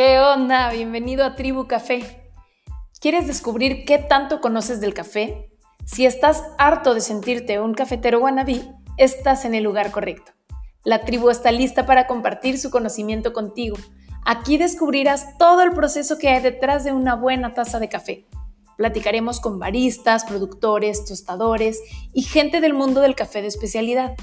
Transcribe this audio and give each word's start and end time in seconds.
¿Qué 0.00 0.20
onda? 0.20 0.70
Bienvenido 0.70 1.24
a 1.24 1.34
Tribu 1.34 1.66
Café. 1.66 2.30
¿Quieres 3.00 3.26
descubrir 3.26 3.84
qué 3.84 3.98
tanto 3.98 4.40
conoces 4.40 4.80
del 4.80 4.94
café? 4.94 5.50
Si 5.86 6.06
estás 6.06 6.44
harto 6.56 6.94
de 6.94 7.00
sentirte 7.00 7.58
un 7.58 7.74
cafetero 7.74 8.20
wannabe, 8.20 8.62
estás 8.96 9.44
en 9.44 9.56
el 9.56 9.64
lugar 9.64 9.90
correcto. 9.90 10.30
La 10.84 11.04
tribu 11.04 11.30
está 11.30 11.50
lista 11.50 11.84
para 11.84 12.06
compartir 12.06 12.60
su 12.60 12.70
conocimiento 12.70 13.32
contigo. 13.32 13.76
Aquí 14.24 14.56
descubrirás 14.56 15.36
todo 15.36 15.62
el 15.62 15.72
proceso 15.72 16.16
que 16.16 16.28
hay 16.28 16.42
detrás 16.42 16.84
de 16.84 16.92
una 16.92 17.16
buena 17.16 17.52
taza 17.52 17.80
de 17.80 17.88
café. 17.88 18.28
Platicaremos 18.76 19.40
con 19.40 19.58
baristas, 19.58 20.24
productores, 20.24 21.06
tostadores 21.06 21.80
y 22.12 22.22
gente 22.22 22.60
del 22.60 22.72
mundo 22.72 23.00
del 23.00 23.16
café 23.16 23.42
de 23.42 23.48
especialidad. 23.48 24.14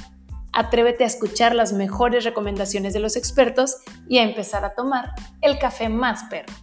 Atrévete 0.57 1.03
a 1.03 1.07
escuchar 1.07 1.53
las 1.53 1.73
mejores 1.73 2.23
recomendaciones 2.23 2.93
de 2.93 3.01
los 3.01 3.17
expertos 3.17 3.75
y 4.07 4.19
a 4.19 4.23
empezar 4.23 4.63
a 4.63 4.73
tomar 4.73 5.11
el 5.41 5.59
café 5.59 5.89
más 5.89 6.23
perro. 6.29 6.53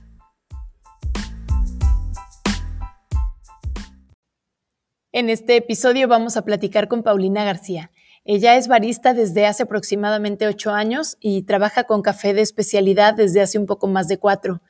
En 5.12 5.28
este 5.28 5.56
episodio 5.56 6.08
vamos 6.08 6.38
a 6.38 6.42
platicar 6.46 6.88
con 6.88 7.02
Paulina 7.02 7.44
García. 7.44 7.90
Ella 8.24 8.56
es 8.56 8.66
barista 8.66 9.12
desde 9.12 9.44
hace 9.44 9.64
aproximadamente 9.64 10.46
ocho 10.46 10.70
años 10.70 11.18
y 11.20 11.42
trabaja 11.42 11.84
con 11.84 12.00
café 12.00 12.32
de 12.32 12.40
especialidad 12.40 13.12
desde 13.12 13.42
hace 13.42 13.58
un 13.58 13.66
poco 13.66 13.88
más 13.88 14.08
de 14.08 14.16
cuatro. 14.16 14.62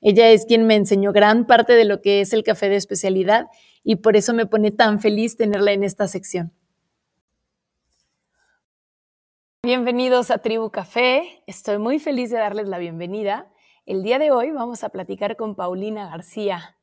Ella 0.00 0.30
es 0.30 0.46
quien 0.46 0.66
me 0.66 0.76
enseñó 0.76 1.12
gran 1.12 1.46
parte 1.46 1.74
de 1.74 1.84
lo 1.84 2.00
que 2.00 2.22
es 2.22 2.32
el 2.32 2.44
café 2.44 2.70
de 2.70 2.76
especialidad 2.76 3.48
y 3.84 3.96
por 3.96 4.16
eso 4.16 4.32
me 4.32 4.46
pone 4.46 4.70
tan 4.70 5.00
feliz 5.00 5.36
tenerla 5.36 5.72
en 5.72 5.84
esta 5.84 6.08
sección. 6.08 6.54
Bienvenidos 9.62 10.30
a 10.30 10.38
Tribu 10.38 10.70
Café. 10.70 11.42
Estoy 11.46 11.76
muy 11.76 11.98
feliz 11.98 12.30
de 12.30 12.38
darles 12.38 12.66
la 12.66 12.78
bienvenida. 12.78 13.46
El 13.84 14.02
día 14.02 14.18
de 14.18 14.30
hoy 14.30 14.52
vamos 14.52 14.82
a 14.84 14.88
platicar 14.88 15.36
con 15.36 15.54
Paulina 15.54 16.08
García. 16.08 16.78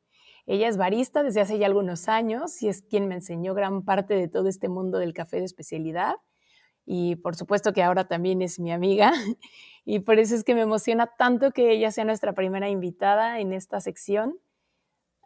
Ella 0.46 0.68
es 0.68 0.76
barista 0.76 1.24
desde 1.24 1.40
hace 1.40 1.58
ya 1.58 1.66
algunos 1.66 2.08
años 2.08 2.62
y 2.62 2.68
es 2.68 2.82
quien 2.82 3.08
me 3.08 3.16
enseñó 3.16 3.52
gran 3.52 3.84
parte 3.84 4.14
de 4.14 4.28
todo 4.28 4.48
este 4.48 4.68
mundo 4.68 4.98
del 4.98 5.12
café 5.12 5.38
de 5.38 5.46
especialidad. 5.46 6.14
Y 6.86 7.16
por 7.16 7.34
supuesto 7.34 7.72
que 7.72 7.82
ahora 7.82 8.06
también 8.06 8.42
es 8.42 8.60
mi 8.60 8.72
amiga. 8.72 9.12
Y 9.84 10.00
por 10.00 10.18
eso 10.18 10.34
es 10.34 10.44
que 10.44 10.54
me 10.54 10.60
emociona 10.60 11.06
tanto 11.06 11.50
que 11.50 11.72
ella 11.72 11.90
sea 11.90 12.04
nuestra 12.04 12.34
primera 12.34 12.68
invitada 12.68 13.40
en 13.40 13.54
esta 13.54 13.80
sección. 13.80 14.38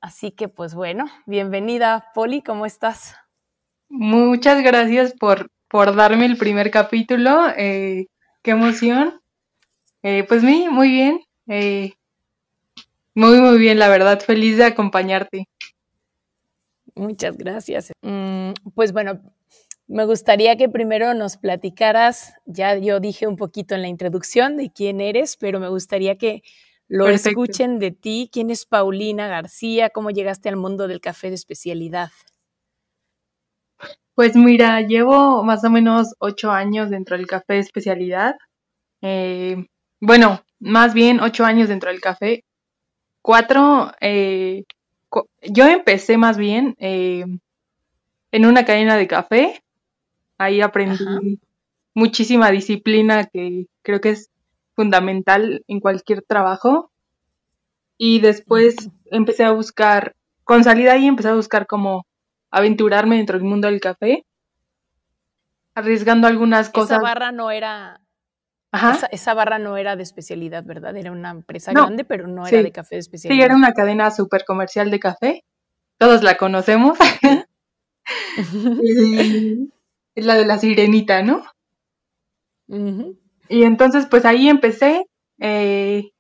Así 0.01 0.31
que 0.31 0.47
pues 0.47 0.75
bueno, 0.77 1.07
bienvenida 1.27 2.13
Poli, 2.15 2.43
¿cómo 2.43 2.65
estás? 2.65 3.17
Muchas 3.89 4.63
gracias 4.63 5.15
por 5.15 5.51
por 5.73 5.97
darme 5.97 6.27
el 6.27 6.37
primer 6.37 6.71
capítulo. 6.71 7.49
Eh, 7.57 8.09
qué 8.43 8.51
emoción. 8.51 9.23
Eh, 10.03 10.23
pues 10.29 10.43
mí, 10.43 10.67
muy 10.71 10.91
bien. 10.91 11.21
Eh, 11.49 11.95
muy, 13.15 13.41
muy 13.41 13.57
bien, 13.57 13.79
la 13.79 13.89
verdad, 13.89 14.21
feliz 14.21 14.59
de 14.59 14.65
acompañarte. 14.65 15.49
Muchas 16.95 17.39
gracias. 17.39 17.91
Mm, 18.03 18.51
pues 18.75 18.93
bueno, 18.93 19.23
me 19.87 20.05
gustaría 20.05 20.59
que 20.59 20.69
primero 20.69 21.15
nos 21.15 21.39
platicaras, 21.39 22.35
ya 22.45 22.77
yo 22.77 23.01
dije 23.01 23.27
un 23.27 23.37
poquito 23.37 23.75
en 23.75 23.81
la 23.81 23.89
introducción 23.89 24.59
de 24.59 24.71
quién 24.71 25.01
eres, 25.01 25.39
pero 25.39 25.59
me 25.59 25.71
gustaría 25.71 26.19
que 26.19 26.43
lo 26.87 27.09
escuchen 27.09 27.79
de 27.79 27.93
ti. 27.93 28.29
¿Quién 28.31 28.51
es 28.51 28.67
Paulina 28.67 29.27
García? 29.27 29.89
¿Cómo 29.89 30.11
llegaste 30.11 30.51
al 30.51 30.57
mundo 30.57 30.87
del 30.87 31.01
café 31.01 31.31
de 31.31 31.37
especialidad? 31.37 32.11
Pues 34.15 34.37
mira, 34.37 34.83
llevo 34.83 35.43
más 35.43 35.65
o 35.65 35.71
menos 35.71 36.15
ocho 36.19 36.51
años 36.51 36.91
dentro 36.91 37.17
del 37.17 37.27
café 37.27 37.55
de 37.55 37.59
especialidad. 37.61 38.37
Eh, 39.01 39.67
bueno, 40.01 40.43
más 40.61 40.93
bien 40.93 41.21
ocho 41.21 41.45
años 41.45 41.69
dentro 41.69 41.91
del 41.91 42.01
café. 42.01 42.45
Cuatro, 43.23 43.93
eh, 44.01 44.65
yo 45.43 45.67
empecé 45.67 46.19
más 46.19 46.37
bien 46.37 46.75
eh, 46.79 47.25
en 48.33 48.47
una 48.47 48.65
cadena 48.67 48.97
de 48.97 49.07
café. 49.07 49.63
Ahí 50.37 50.61
aprendí 50.61 51.41
muchísima 51.95 52.51
disciplina 52.51 53.25
que 53.25 53.67
creo 53.83 54.01
que 54.01 54.11
es 54.11 54.31
fundamental 54.75 55.65
en 55.69 55.81
cualquier 55.81 56.23
trabajo. 56.23 56.91
Y 57.97 58.21
después 58.21 58.91
empecé 59.07 59.45
a 59.45 59.53
buscar, 59.53 60.15
con 60.45 60.65
salida 60.65 60.93
ahí 60.93 61.07
empecé 61.07 61.29
a 61.29 61.35
buscar 61.35 61.67
como 61.67 62.05
aventurarme 62.53 63.17
dentro 63.17 63.39
del 63.39 63.49
mundo 63.49 63.67
del 63.67 63.81
café, 63.81 64.25
arriesgando 65.75 66.29
algunas 66.29 66.71
cosas. 66.71 66.99
Esa 66.99 67.03
barra 67.03 67.33
no 67.33 67.51
era... 67.51 67.99
Esa, 69.11 69.35
barra 69.35 69.59
no 69.59 69.77
era 69.77 69.97
de 69.97 70.03
especialidad, 70.03 70.65
¿verdad? 70.65 70.97
Era 70.97 71.13
una 71.13 71.31
empresa 71.31 71.73
grande, 71.73 72.05
pero 72.05 72.27
no 72.27 72.47
era 72.47 72.63
de 72.63 72.73
café 72.73 72.95
de 72.95 73.01
especialidad. 73.01 73.39
Sí, 73.39 73.45
era 73.45 73.55
una 73.55 73.75
cadena 73.75 74.11
súper 74.11 74.47
comercial 74.47 74.91
de 74.91 74.99
café. 74.99 75.45
Todos 75.99 76.23
la 76.23 76.39
conocemos. 76.39 76.97
es 80.15 80.25
la 80.25 80.35
de 80.37 80.47
la 80.47 80.59
sirenita, 80.59 81.23
¿no? 81.23 81.45
Y 83.49 83.65
entonces, 83.65 84.07
pues 84.07 84.25
ahí 84.25 84.49
empecé. 84.49 85.05
Eh, 85.39 86.13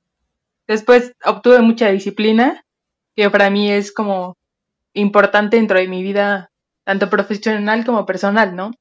después 0.66 1.15
obtuve 1.25 1.62
mucha 1.62 1.88
disciplina, 1.88 2.66
que 3.16 3.31
para 3.31 3.48
mí 3.48 3.71
es 3.71 3.92
como 3.92 4.37
importante 4.94 5.56
dentro 5.56 5.78
de 5.78 5.88
mi 5.88 6.03
vida, 6.03 6.50
tanto 6.84 7.10
profesional 7.10 7.84
como 7.84 8.06
personal, 8.06 8.56
¿no? 8.56 8.72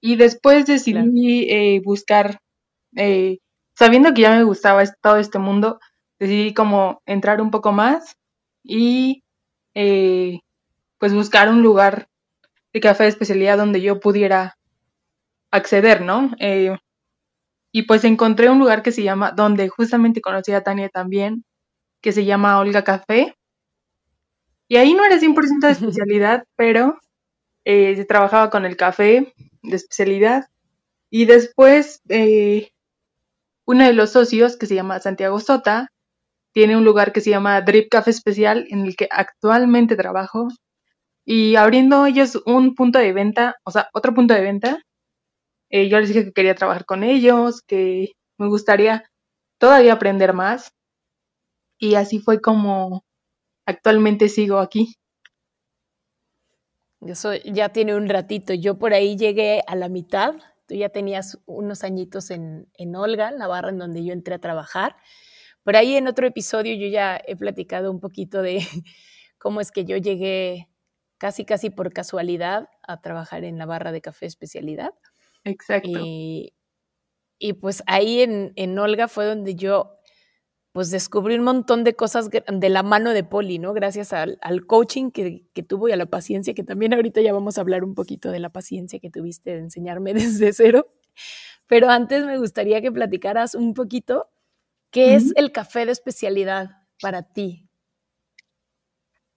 Y 0.00 0.16
después 0.16 0.66
decidí 0.66 1.48
eh, 1.50 1.80
buscar, 1.84 2.38
eh, 2.96 3.38
sabiendo 3.76 4.12
que 4.14 4.22
ya 4.22 4.36
me 4.36 4.44
gustaba 4.44 4.82
todo 5.00 5.16
este 5.16 5.38
mundo, 5.38 5.78
decidí 6.18 6.54
como 6.54 7.00
entrar 7.06 7.40
un 7.40 7.50
poco 7.50 7.72
más 7.72 8.16
y 8.64 9.22
eh, 9.74 10.40
pues 10.98 11.14
buscar 11.14 11.48
un 11.48 11.62
lugar 11.62 12.08
de 12.72 12.80
café 12.80 13.04
de 13.04 13.10
especialidad 13.10 13.58
donde 13.58 13.80
yo 13.80 14.00
pudiera 14.00 14.56
acceder, 15.50 16.00
¿no? 16.00 16.30
y 17.74 17.82
pues 17.82 18.04
encontré 18.04 18.50
un 18.50 18.58
lugar 18.58 18.82
que 18.82 18.92
se 18.92 19.02
llama, 19.02 19.32
donde 19.32 19.68
justamente 19.68 20.20
conocí 20.20 20.52
a 20.52 20.62
Tania 20.62 20.90
también, 20.90 21.44
que 22.02 22.12
se 22.12 22.24
llama 22.24 22.58
Olga 22.58 22.84
Café, 22.84 23.34
y 24.72 24.78
ahí 24.78 24.94
no 24.94 25.04
era 25.04 25.18
100% 25.18 25.66
de 25.66 25.72
especialidad, 25.72 26.44
pero 26.56 26.98
eh, 27.66 28.02
trabajaba 28.06 28.48
con 28.48 28.64
el 28.64 28.78
café 28.78 29.34
de 29.62 29.76
especialidad. 29.76 30.46
Y 31.10 31.26
después, 31.26 32.00
eh, 32.08 32.70
uno 33.66 33.84
de 33.84 33.92
los 33.92 34.12
socios, 34.12 34.56
que 34.56 34.64
se 34.64 34.74
llama 34.74 34.98
Santiago 34.98 35.40
Sota, 35.40 35.88
tiene 36.54 36.74
un 36.74 36.86
lugar 36.86 37.12
que 37.12 37.20
se 37.20 37.28
llama 37.28 37.60
Drip 37.60 37.90
Café 37.90 38.12
Especial, 38.12 38.66
en 38.70 38.86
el 38.86 38.96
que 38.96 39.08
actualmente 39.10 39.94
trabajo. 39.94 40.48
Y 41.26 41.56
abriendo 41.56 42.06
ellos 42.06 42.42
un 42.46 42.74
punto 42.74 42.98
de 42.98 43.12
venta, 43.12 43.56
o 43.64 43.72
sea, 43.72 43.90
otro 43.92 44.14
punto 44.14 44.32
de 44.32 44.40
venta, 44.40 44.78
eh, 45.68 45.90
yo 45.90 46.00
les 46.00 46.08
dije 46.08 46.24
que 46.24 46.32
quería 46.32 46.54
trabajar 46.54 46.86
con 46.86 47.04
ellos, 47.04 47.60
que 47.60 48.12
me 48.38 48.48
gustaría 48.48 49.04
todavía 49.58 49.92
aprender 49.92 50.32
más. 50.32 50.72
Y 51.78 51.96
así 51.96 52.20
fue 52.20 52.40
como 52.40 53.04
actualmente 53.66 54.28
sigo 54.28 54.58
aquí. 54.58 54.96
Eso 57.00 57.34
ya 57.34 57.70
tiene 57.70 57.96
un 57.96 58.08
ratito. 58.08 58.54
Yo 58.54 58.78
por 58.78 58.94
ahí 58.94 59.16
llegué 59.16 59.62
a 59.66 59.74
la 59.74 59.88
mitad. 59.88 60.34
Tú 60.66 60.74
ya 60.74 60.88
tenías 60.88 61.38
unos 61.46 61.82
añitos 61.82 62.30
en, 62.30 62.68
en 62.74 62.94
Olga, 62.94 63.32
la 63.32 63.48
barra 63.48 63.70
en 63.70 63.78
donde 63.78 64.04
yo 64.04 64.12
entré 64.12 64.34
a 64.34 64.38
trabajar. 64.38 64.96
Por 65.64 65.76
ahí 65.76 65.96
en 65.96 66.06
otro 66.06 66.26
episodio 66.26 66.74
yo 66.74 66.88
ya 66.88 67.20
he 67.26 67.36
platicado 67.36 67.90
un 67.90 68.00
poquito 68.00 68.42
de 68.42 68.58
cómo 69.38 69.60
es 69.60 69.70
que 69.72 69.84
yo 69.84 69.96
llegué 69.96 70.68
casi, 71.18 71.44
casi 71.44 71.70
por 71.70 71.92
casualidad 71.92 72.68
a 72.82 73.00
trabajar 73.00 73.44
en 73.44 73.58
la 73.58 73.66
barra 73.66 73.92
de 73.92 74.00
café 74.00 74.26
especialidad. 74.26 74.92
Exacto. 75.44 75.90
Y, 75.90 76.54
y 77.38 77.54
pues 77.54 77.82
ahí 77.86 78.22
en, 78.22 78.52
en 78.56 78.78
Olga 78.78 79.08
fue 79.08 79.24
donde 79.26 79.56
yo 79.56 79.98
pues 80.72 80.90
descubrí 80.90 81.36
un 81.36 81.44
montón 81.44 81.84
de 81.84 81.94
cosas 81.94 82.30
de 82.30 82.68
la 82.70 82.82
mano 82.82 83.10
de 83.10 83.24
Poli, 83.24 83.58
¿no? 83.58 83.74
Gracias 83.74 84.14
al, 84.14 84.38
coaching 84.66 85.10
que, 85.10 85.44
tuvo 85.68 85.88
y 85.88 85.92
a 85.92 85.96
la 85.96 86.06
paciencia, 86.06 86.54
que 86.54 86.64
también 86.64 86.94
ahorita 86.94 87.20
ya 87.20 87.32
vamos 87.32 87.58
a 87.58 87.60
hablar 87.60 87.84
un 87.84 87.94
poquito 87.94 88.30
de 88.30 88.40
la 88.40 88.48
paciencia 88.48 88.98
que 88.98 89.10
tuviste 89.10 89.50
de 89.50 89.58
enseñarme 89.58 90.14
desde 90.14 90.52
cero. 90.52 90.86
Pero 91.66 91.90
antes 91.90 92.24
me 92.24 92.38
gustaría 92.38 92.80
que 92.80 92.90
platicaras 92.90 93.54
un 93.54 93.74
poquito 93.74 94.30
qué 94.90 95.14
es 95.14 95.32
el 95.36 95.52
café 95.52 95.84
de 95.84 95.92
especialidad 95.92 96.70
para 97.00 97.22
ti. 97.22 97.68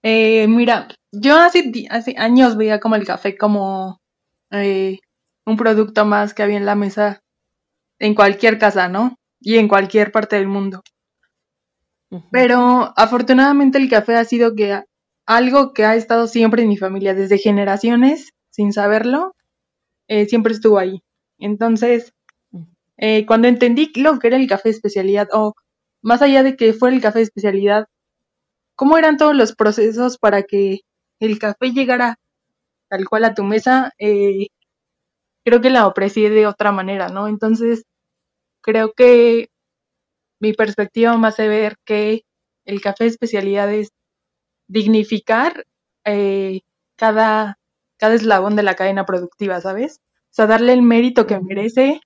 Eh, 0.03 0.47
mira, 0.47 0.88
yo 1.11 1.35
hace, 1.38 1.71
hace 1.89 2.15
años 2.17 2.55
veía 2.55 2.79
como 2.79 2.95
el 2.95 3.05
café 3.05 3.38
como 3.38 3.99
eh, 4.51 4.99
un 5.45 5.57
producto 5.57 6.05
más 6.05 6.33
que 6.33 6.43
había 6.43 6.57
en 6.57 6.65
la 6.65 6.75
mesa 6.75 7.21
en 7.99 8.15
cualquier 8.15 8.57
casa, 8.57 8.88
¿no? 8.88 9.15
Y 9.41 9.57
en 9.57 9.67
cualquier 9.67 10.11
parte 10.11 10.38
del 10.38 10.47
mundo. 10.47 10.81
Pero 12.31 12.94
afortunadamente 12.95 13.77
el 13.77 13.89
café 13.89 14.15
ha 14.15 14.25
sido 14.25 14.56
que 14.56 14.83
algo 15.25 15.73
que 15.73 15.85
ha 15.85 15.95
estado 15.95 16.27
siempre 16.27 16.62
en 16.62 16.69
mi 16.69 16.77
familia 16.77 17.13
desde 17.13 17.38
generaciones, 17.38 18.33
sin 18.51 18.73
saberlo, 18.73 19.35
eh, 20.07 20.25
siempre 20.27 20.53
estuvo 20.53 20.77
ahí. 20.79 21.01
Entonces, 21.39 22.13
mm. 22.51 22.63
eh, 22.97 23.25
cuando 23.25 23.47
entendí 23.47 23.91
lo 23.95 24.19
que 24.19 24.27
era 24.27 24.38
el 24.38 24.47
café 24.47 24.69
de 24.69 24.75
especialidad, 24.75 25.29
o 25.33 25.53
más 26.01 26.21
allá 26.21 26.44
de 26.44 26.56
que 26.56 26.73
fuera 26.73 26.95
el 26.95 27.01
café 27.01 27.19
de 27.19 27.23
especialidad, 27.23 27.88
¿cómo 28.75 28.97
eran 28.97 29.17
todos 29.17 29.35
los 29.35 29.56
procesos 29.56 30.17
para 30.17 30.44
que 30.44 30.81
el 31.19 31.39
café 31.39 31.71
llegara 31.71 32.17
tal 32.89 33.07
cual 33.09 33.25
a 33.25 33.33
tu 33.33 33.44
mesa? 33.44 33.91
Eh, 34.00 34.47
creo 35.45 35.62
que 35.62 35.69
la 35.69 35.83
aprecié 35.83 36.29
de 36.29 36.47
otra 36.47 36.71
manera, 36.71 37.09
¿no? 37.09 37.27
Entonces, 37.27 37.85
creo 38.62 38.94
que 38.94 39.50
mi 40.39 40.53
perspectiva 40.53 41.17
más 41.17 41.37
de 41.37 41.47
ver 41.47 41.77
que 41.85 42.23
el 42.65 42.81
café 42.81 43.05
de 43.05 43.11
especialidad 43.11 43.71
es 43.73 43.89
dignificar 44.67 45.65
eh, 46.03 46.61
cada, 46.95 47.59
cada 47.97 48.15
eslabón 48.15 48.55
de 48.55 48.63
la 48.63 48.75
cadena 48.75 49.05
productiva, 49.05 49.61
¿sabes? 49.61 50.01
O 50.31 50.35
sea, 50.35 50.47
darle 50.47 50.73
el 50.73 50.81
mérito 50.81 51.27
que 51.27 51.39
merece 51.39 52.01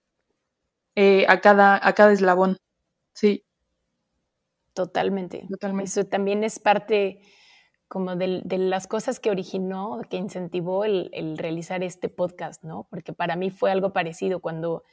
eh, 0.95 1.25
a, 1.27 1.41
cada, 1.41 1.79
a 1.81 1.93
cada 1.93 2.11
eslabón. 2.11 2.57
Sí. 3.13 3.43
Totalmente. 4.73 5.45
Totalmente. 5.49 5.89
Eso 5.89 6.05
también 6.05 6.43
es 6.43 6.59
parte 6.59 7.21
como 7.87 8.15
de, 8.15 8.43
las 8.45 8.85
cosas 8.85 9.19
que 9.19 9.31
originó, 9.31 10.01
que 10.09 10.17
incentivó 10.17 10.85
el, 10.85 11.09
el, 11.11 11.37
realizar 11.37 11.83
este 11.83 12.07
podcast, 12.07 12.63
¿no? 12.63 12.87
Porque 12.91 13.13
para 13.13 13.35
mí 13.35 13.49
fue 13.49 13.71
algo 13.71 13.93
parecido 13.93 14.41
cuando 14.41 14.83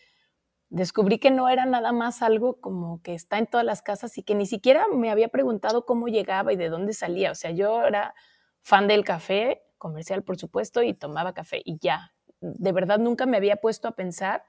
descubrí 0.69 1.19
que 1.19 1.31
no 1.31 1.49
era 1.49 1.65
nada 1.67 1.93
más 1.93 2.23
algo 2.23 2.61
como 2.61 3.01
que 3.03 3.15
está 3.15 3.39
en 3.39 3.47
todas 3.47 3.65
las 3.65 3.83
casas 3.83 4.17
y 4.19 4.23
que 4.23 4.35
ni 4.35 4.47
siquiera 4.47 4.87
me 4.93 5.11
había 5.11 5.29
preguntado 5.29 5.85
cómo 5.85 6.09
llegaba 6.09 6.53
y 6.53 6.57
de 6.57 6.69
dónde 6.69 6.93
salía. 6.93 7.31
O 7.31 7.35
sea, 7.35 7.51
yo 7.51 7.85
era 7.85 8.15
fan 8.63 8.89
del 8.89 9.05
café, 9.05 9.63
comercial 9.79 10.23
por 10.23 10.39
supuesto, 10.39 10.83
y 10.83 10.95
tomaba 10.95 11.35
café 11.35 11.63
y 11.65 11.79
ya. 11.81 12.13
De 12.41 12.73
verdad 12.73 12.99
nunca 12.99 13.27
me 13.27 13.37
había 13.37 13.57
puesto 13.57 13.89
a 13.89 13.93
pensar 13.93 14.43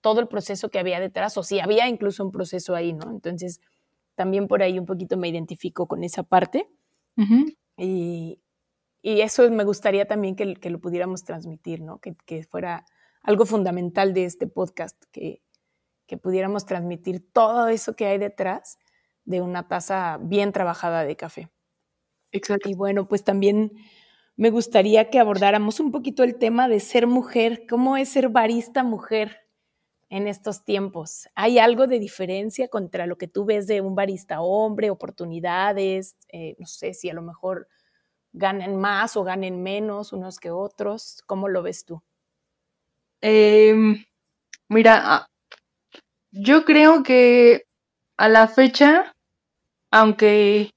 todo 0.00 0.20
el 0.20 0.28
proceso 0.28 0.68
que 0.68 0.78
había 0.78 1.00
detrás, 1.00 1.36
o 1.38 1.42
si 1.42 1.60
había 1.60 1.88
incluso 1.88 2.24
un 2.24 2.30
proceso 2.30 2.74
ahí, 2.74 2.92
¿no? 2.92 3.10
Entonces, 3.10 3.60
también 4.14 4.48
por 4.48 4.62
ahí 4.62 4.78
un 4.78 4.86
poquito 4.86 5.16
me 5.16 5.28
identifico 5.28 5.86
con 5.88 6.04
esa 6.04 6.22
parte. 6.22 6.68
y, 7.76 8.40
y, 9.02 9.20
eso 9.20 9.50
me 9.50 9.64
gustaría 9.64 10.06
también 10.06 10.36
que, 10.36 10.54
que 10.54 10.70
lo 10.70 10.80
pudiéramos 10.80 11.24
transmitir, 11.24 11.80
¿no? 11.80 12.00
Que, 12.00 12.16
que, 12.26 12.42
fuera 12.44 12.84
algo 13.22 13.46
fundamental 13.46 14.12
de 14.12 14.26
este 14.26 14.46
podcast, 14.46 15.02
que, 15.10 15.43
que 16.14 16.18
pudiéramos 16.22 16.64
transmitir 16.64 17.20
todo 17.32 17.66
eso 17.66 17.96
que 17.96 18.06
hay 18.06 18.18
detrás 18.18 18.78
de 19.24 19.40
una 19.40 19.66
taza 19.66 20.18
bien 20.20 20.52
trabajada 20.52 21.04
de 21.04 21.16
café. 21.16 21.50
Exacto. 22.30 22.68
Y 22.68 22.74
bueno, 22.74 23.08
pues 23.08 23.24
también 23.24 23.72
me 24.36 24.50
gustaría 24.50 25.10
que 25.10 25.18
abordáramos 25.18 25.80
un 25.80 25.90
poquito 25.90 26.22
el 26.22 26.36
tema 26.36 26.68
de 26.68 26.78
ser 26.78 27.08
mujer, 27.08 27.66
cómo 27.68 27.96
es 27.96 28.10
ser 28.10 28.28
barista 28.28 28.84
mujer 28.84 29.38
en 30.08 30.28
estos 30.28 30.64
tiempos. 30.64 31.28
¿Hay 31.34 31.58
algo 31.58 31.88
de 31.88 31.98
diferencia 31.98 32.68
contra 32.68 33.06
lo 33.06 33.18
que 33.18 33.26
tú 33.26 33.44
ves 33.44 33.66
de 33.66 33.80
un 33.80 33.96
barista 33.96 34.40
hombre, 34.40 34.90
oportunidades? 34.90 36.16
Eh, 36.28 36.54
no 36.60 36.66
sé 36.66 36.94
si 36.94 37.10
a 37.10 37.14
lo 37.14 37.22
mejor 37.22 37.66
ganen 38.32 38.76
más 38.76 39.16
o 39.16 39.24
ganen 39.24 39.62
menos 39.64 40.12
unos 40.12 40.38
que 40.38 40.52
otros. 40.52 41.22
¿Cómo 41.26 41.48
lo 41.48 41.62
ves 41.62 41.84
tú? 41.84 42.02
Em, 43.22 44.04
mira, 44.68 45.26
yo 46.34 46.64
creo 46.64 47.02
que 47.04 47.64
a 48.16 48.28
la 48.28 48.48
fecha, 48.48 49.12
aunque 49.90 50.70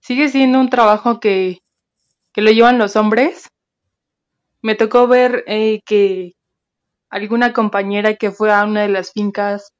sigue 0.00 0.28
siendo 0.28 0.60
un 0.60 0.70
trabajo 0.70 1.18
que, 1.20 1.58
lo 2.36 2.50
llevan 2.52 2.78
los 2.78 2.96
hombres, 2.96 3.48
me 4.62 4.74
tocó 4.74 5.08
ver 5.08 5.44
eh, 5.46 5.80
que 5.84 6.32
alguna 7.10 7.52
compañera 7.52 8.14
que 8.14 8.30
fue 8.30 8.52
a 8.52 8.64
una 8.64 8.82
de 8.82 8.88
las 8.88 9.12
fincas 9.12 9.72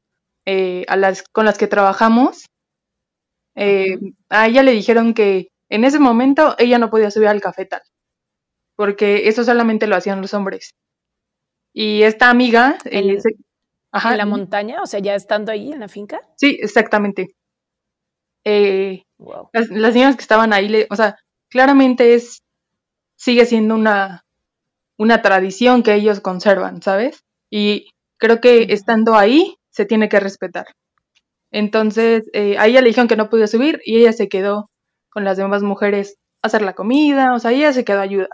eh, 0.45 0.85
a 0.89 0.97
las, 0.97 1.23
con 1.23 1.47
las 1.47 1.57
que 1.57 1.69
trabajamos, 1.69 2.47
eh, 3.55 3.99
a 4.29 4.49
ella 4.49 4.63
le 4.63 4.73
dijeron 4.73 5.15
que 5.15 5.49
en 5.71 5.85
ese 5.85 6.01
momento 6.01 6.57
ella 6.59 6.79
no 6.79 6.91
podía 6.91 7.11
subir 7.11 7.29
al 7.29 7.41
cafetal, 7.41 7.83
porque 8.77 9.29
eso 9.29 9.45
solamente 9.45 9.87
lo 9.87 9.97
hacían 9.97 10.21
los 10.21 10.35
hombres. 10.35 10.75
Y 11.73 12.03
esta 12.03 12.31
amiga, 12.31 12.77
¿En 13.93 14.19
la 14.19 14.27
montaña? 14.27 14.83
O 14.83 14.87
sea, 14.87 15.01
ya 15.01 15.15
estando 15.15 15.51
ahí 15.51 15.73
en 15.73 15.81
la 15.81 15.89
finca. 15.89 16.21
Sí, 16.37 16.59
exactamente. 16.61 17.35
Eh, 18.45 19.03
las, 19.53 19.95
niñas 19.95 20.17
que 20.17 20.23
estaban 20.23 20.53
ahí, 20.53 20.87
o 20.89 20.97
sea, 20.97 21.17
claramente 21.49 22.15
es, 22.15 22.43
sigue 23.17 23.45
siendo 23.47 23.75
una, 23.75 24.25
una 24.97 25.23
tradición 25.23 25.83
que 25.83 25.95
ellos 25.95 26.21
conservan, 26.21 26.83
¿sabes? 26.83 27.25
Y 27.51 27.91
creo 28.19 28.41
que 28.41 28.69
estando 28.71 29.15
ahí 29.17 29.57
se 29.71 29.85
tiene 29.85 30.09
que 30.09 30.21
respetar. 30.21 30.67
Entonces, 31.51 32.31
eh, 32.33 32.57
a 32.59 32.67
ella 32.69 32.81
le 32.81 32.89
dijeron 32.89 33.09
que 33.09 33.17
no 33.17 33.29
podía 33.29 33.49
subir 33.49 33.81
y 33.85 33.99
ella 33.99 34.13
se 34.13 34.29
quedó 34.29 34.71
con 35.11 35.25
las 35.25 35.37
demás 35.37 35.63
mujeres 35.63 36.17
a 36.43 36.47
hacer 36.47 36.63
la 36.63 36.75
comida, 36.75 37.35
o 37.35 37.39
sea, 37.41 37.51
ella 37.51 37.73
se 37.73 37.85
quedó 37.85 37.99
a 37.99 38.03
ayudar. 38.03 38.31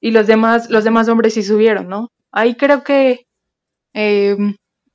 Y 0.00 0.10
los 0.10 0.26
demás, 0.26 0.70
los 0.70 0.84
demás 0.84 1.08
hombres 1.08 1.34
sí 1.34 1.42
subieron, 1.42 1.88
¿no? 1.88 2.08
Ahí 2.32 2.56
creo 2.56 2.82
que 2.82 3.26
eh, 3.94 4.36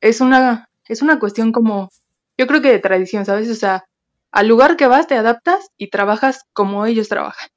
es, 0.02 0.22
una, 0.22 0.70
es 0.88 1.02
una 1.02 1.20
cuestión 1.20 1.52
como, 1.52 1.90
yo 2.38 2.48
creo 2.48 2.62
que 2.62 2.72
de 2.72 2.80
tradición, 2.80 3.26
¿sabes? 3.26 3.50
O 3.50 3.56
sea, 3.56 3.86
al 4.32 4.48
lugar 4.48 4.78
que 4.78 4.88
vas 4.88 5.08
te 5.08 5.16
adaptas 5.16 5.70
y 5.78 5.90
trabajas 5.90 6.44
como 6.54 6.86
ellos 6.86 7.10
trabajan. 7.10 7.50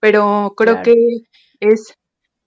Pero 0.00 0.54
creo 0.56 0.82
que 0.82 0.94
es, 1.60 1.94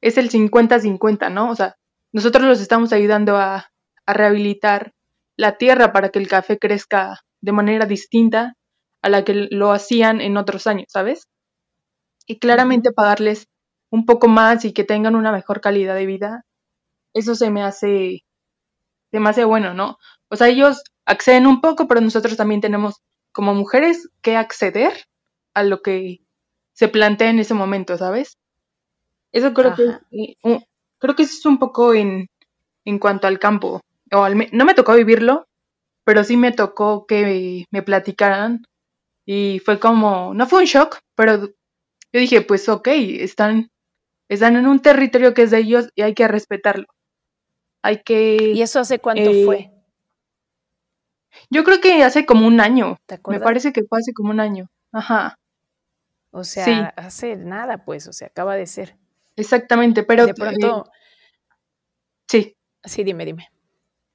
es 0.02 0.18
el 0.18 0.32
50-50, 0.32 1.32
¿no? 1.32 1.52
O 1.52 1.56
sea, 1.56 1.76
nosotros 2.12 2.46
los 2.46 2.62
estamos 2.62 2.92
ayudando 2.94 3.38
a, 3.38 3.70
a 4.06 4.14
rehabilitar 4.14 4.94
la 5.38 5.58
tierra 5.58 5.94
para 5.94 6.10
que 6.10 6.20
el 6.20 6.28
café 6.28 6.58
crezca 6.58 7.22
de 7.42 7.52
manera 7.52 7.86
distinta 7.86 8.56
a 9.02 9.10
la 9.10 9.24
que 9.24 9.48
lo 9.52 9.72
hacían 9.72 10.22
en 10.22 10.38
otros 10.38 10.66
años, 10.66 10.88
¿sabes? 10.90 11.28
Y 12.26 12.40
claramente 12.40 12.92
pagarles 12.92 13.48
un 13.92 14.06
poco 14.06 14.28
más 14.28 14.66
y 14.66 14.74
que 14.74 14.84
tengan 14.84 15.16
una 15.16 15.32
mejor 15.32 15.62
calidad 15.62 15.94
de 15.96 16.06
vida 16.06 16.46
eso 17.14 17.36
se 17.36 17.50
me 17.50 17.64
hace, 17.64 18.24
demasiado 19.12 19.50
bueno, 19.50 19.74
¿no? 19.74 19.98
O 20.30 20.36
sea, 20.36 20.48
ellos 20.48 20.84
acceden 21.06 21.48
un 21.48 21.62
poco, 21.62 21.88
pero 21.88 22.02
nosotros 22.02 22.38
también 22.38 22.62
tenemos 22.62 23.02
como 23.32 23.54
mujeres 23.54 24.10
que 24.22 24.36
acceder 24.36 25.06
a 25.54 25.64
lo 25.64 25.82
que 25.82 26.20
se 26.74 26.88
plantea 26.88 27.30
en 27.30 27.40
ese 27.40 27.54
momento, 27.54 27.98
¿sabes? 27.98 28.38
Eso 29.32 29.54
creo 29.54 29.76
que 29.76 30.36
creo 31.00 31.16
que 31.16 31.24
eso 31.24 31.38
es 31.38 31.46
un 31.46 31.60
poco 31.60 31.94
en, 31.94 32.28
en 32.86 33.00
cuanto 33.00 33.28
al 33.28 33.40
campo. 33.40 33.82
O 34.12 34.30
no 34.30 34.66
me 34.66 34.74
tocó 34.74 34.94
vivirlo, 34.94 35.48
pero 36.06 36.24
sí 36.24 36.38
me 36.38 36.52
tocó 36.52 37.06
que 37.06 37.66
me 37.72 37.82
platicaran 37.82 38.64
y 39.26 39.60
fue 39.60 39.80
como, 39.80 40.34
no 40.34 40.48
fue 40.48 40.60
un 40.60 40.66
shock, 40.66 41.00
pero 41.16 41.48
yo 41.48 42.20
dije, 42.20 42.42
pues 42.42 42.70
ok, 42.70 42.88
están, 42.88 43.70
están 44.30 44.56
en 44.56 44.68
un 44.68 44.80
territorio 44.82 45.34
que 45.34 45.44
es 45.44 45.52
de 45.52 45.60
ellos 45.60 45.90
y 45.96 46.04
hay 46.04 46.14
que 46.14 46.28
respetarlo. 46.28 46.86
Hay 47.84 48.02
que... 48.02 48.54
¿Y 48.56 48.62
eso 48.62 48.80
hace 48.80 49.00
cuánto 49.00 49.30
eh, 49.30 49.44
fue? 49.46 49.72
Yo 51.50 51.64
creo 51.64 51.82
que 51.82 52.04
hace 52.04 52.26
como 52.26 52.48
un 52.48 52.60
año. 52.60 52.98
¿Te 53.06 53.20
Me 53.28 53.40
parece 53.40 53.74
que 53.74 53.84
fue 53.84 54.00
hace 54.00 54.14
como 54.14 54.32
un 54.32 54.40
año. 54.40 54.70
Ajá. 54.92 55.38
O 56.32 56.44
sea, 56.44 56.94
hace 56.96 57.36
nada, 57.36 57.86
pues, 57.86 58.08
o 58.08 58.14
sea, 58.14 58.28
acaba 58.28 58.56
de 58.56 58.66
ser. 58.66 58.98
Exactamente, 59.36 60.04
pero... 60.04 60.26
De 60.26 60.34
pronto... 60.34 60.90
sí. 62.28 62.56
Sí, 62.84 63.04
dime, 63.04 63.26
dime. 63.26 63.50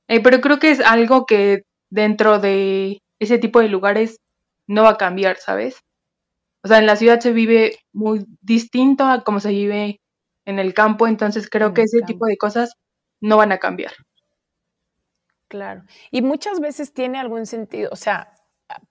Eh, 0.08 0.20
pero 0.20 0.40
creo 0.40 0.58
que 0.58 0.70
es 0.70 0.80
algo 0.80 1.26
que 1.26 1.62
dentro 1.90 2.38
de 2.38 3.02
ese 3.18 3.38
tipo 3.38 3.60
de 3.60 3.68
lugares 3.68 4.20
no 4.66 4.82
va 4.82 4.90
a 4.90 4.96
cambiar, 4.96 5.36
¿sabes? 5.36 5.84
O 6.62 6.68
sea, 6.68 6.78
en 6.78 6.86
la 6.86 6.96
ciudad 6.96 7.20
se 7.20 7.32
vive 7.32 7.78
muy 7.92 8.24
distinto 8.40 9.04
a 9.04 9.22
cómo 9.24 9.40
se 9.40 9.50
vive 9.50 10.00
en 10.44 10.58
el 10.58 10.74
campo, 10.74 11.06
entonces 11.06 11.48
creo 11.48 11.74
que 11.74 11.82
ese 11.82 12.00
tipo 12.02 12.26
de 12.26 12.36
cosas 12.36 12.74
no 13.20 13.36
van 13.36 13.52
a 13.52 13.58
cambiar. 13.58 13.92
Claro. 15.48 15.84
Y 16.10 16.22
muchas 16.22 16.60
veces 16.60 16.92
tiene 16.92 17.18
algún 17.18 17.46
sentido, 17.46 17.88
o 17.92 17.96
sea, 17.96 18.32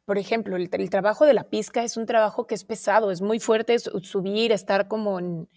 por 0.05 0.17
ejemplo, 0.17 0.55
el, 0.55 0.89
trabajo 0.89 1.25
de 1.25 1.33
la 1.33 1.49
pizca 1.49 1.83
es 1.83 1.97
un 1.97 2.07
trabajo 2.07 2.47
que 2.47 2.55
es 2.55 2.63
pesado, 2.63 3.11
es 3.11 3.21
muy 3.21 3.39
fuerte 3.39 3.77
subir, 3.79 4.51
estar 4.51 4.87
como 4.87 5.19
en, 5.19 5.47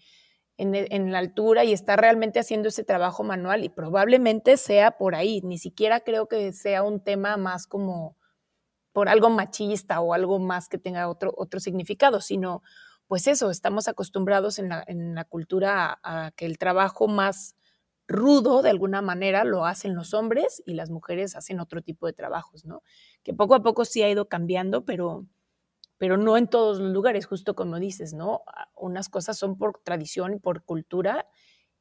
en, 0.57 1.11
la 1.11 1.17
altura 1.17 1.63
y 1.63 1.73
estar 1.73 1.99
realmente 1.99 2.39
haciendo 2.39 2.69
ese 2.69 2.83
trabajo 2.83 3.23
manual 3.23 3.63
y 3.63 3.69
probablemente 3.69 4.57
sea 4.57 4.91
por 4.91 5.15
ahí, 5.15 5.41
ni 5.41 5.57
siquiera 5.57 6.01
creo 6.01 6.27
que 6.27 6.53
sea 6.53 6.83
un 6.83 7.03
tema 7.03 7.35
más 7.37 7.65
como 7.65 8.15
por 8.93 9.09
algo 9.09 9.29
machista 9.29 10.01
o 10.01 10.13
algo 10.13 10.37
más 10.37 10.67
que 10.69 10.77
tenga 10.77 11.09
otro, 11.09 11.33
otro 11.35 11.59
significado, 11.59 12.21
sino 12.21 12.61
pues 13.07 13.27
eso, 13.27 13.49
estamos 13.49 13.87
acostumbrados 13.87 14.59
en 14.59 14.69
la, 14.69 14.83
en 14.85 15.15
la 15.15 15.25
cultura 15.25 15.99
a 16.03 16.31
que 16.35 16.45
el 16.45 16.57
trabajo 16.57 17.07
más 17.07 17.55
rudo 18.11 18.61
de 18.61 18.69
alguna 18.69 19.01
manera 19.01 19.43
lo 19.43 19.65
hacen 19.65 19.95
los 19.95 20.13
hombres 20.13 20.61
y 20.65 20.73
las 20.75 20.89
mujeres 20.89 21.35
hacen 21.35 21.59
otro 21.59 21.81
tipo 21.81 22.07
de 22.07 22.13
trabajos, 22.13 22.65
¿no? 22.65 22.83
Que 23.23 23.33
poco 23.33 23.55
a 23.55 23.63
poco 23.63 23.85
sí 23.85 24.03
ha 24.03 24.09
ido 24.09 24.27
cambiando, 24.29 24.85
pero, 24.85 25.25
pero 25.97 26.17
no 26.17 26.37
en 26.37 26.47
todos 26.47 26.79
los 26.79 26.91
lugares, 26.93 27.25
justo 27.27 27.55
como 27.55 27.79
dices, 27.79 28.13
¿no? 28.13 28.43
Ah, 28.47 28.69
unas 28.77 29.09
cosas 29.09 29.37
son 29.37 29.57
por 29.57 29.79
tradición 29.83 30.35
y 30.35 30.39
por 30.39 30.63
cultura 30.63 31.27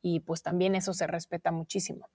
y 0.02 0.20
pues 0.20 0.42
también 0.42 0.74
eso 0.74 0.94
se 0.94 1.06
respeta 1.06 1.52
muchísimo. 1.52 2.08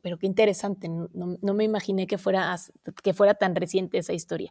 pero 0.00 0.18
qué 0.18 0.26
interesante, 0.26 0.88
no, 0.88 1.54
me 1.54 1.64
imaginé 1.64 2.06
que 2.06 2.18
fuera, 2.18 2.56
que 3.02 3.14
fuera 3.14 3.34
tan 3.34 3.54
reciente 3.56 3.98
esa 3.98 4.12
historia. 4.12 4.50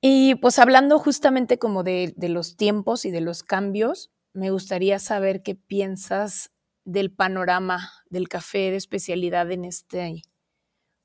Y 0.00 0.36
pues 0.36 0.58
hablando 0.58 0.98
justamente 0.98 1.58
como 1.58 1.82
de 1.82 2.14
los 2.18 2.56
tiempos 2.56 3.04
y 3.04 3.10
de 3.10 3.20
los 3.20 3.42
cambios, 3.42 4.10
me 4.32 4.50
gustaría 4.50 4.98
saber 4.98 5.42
qué 5.42 5.56
piensas 5.56 6.52
del 6.88 7.10
panorama 7.10 7.92
del 8.08 8.28
café 8.28 8.70
de 8.70 8.76
especialidad 8.76 9.50
en 9.52 9.66
este, 9.66 10.22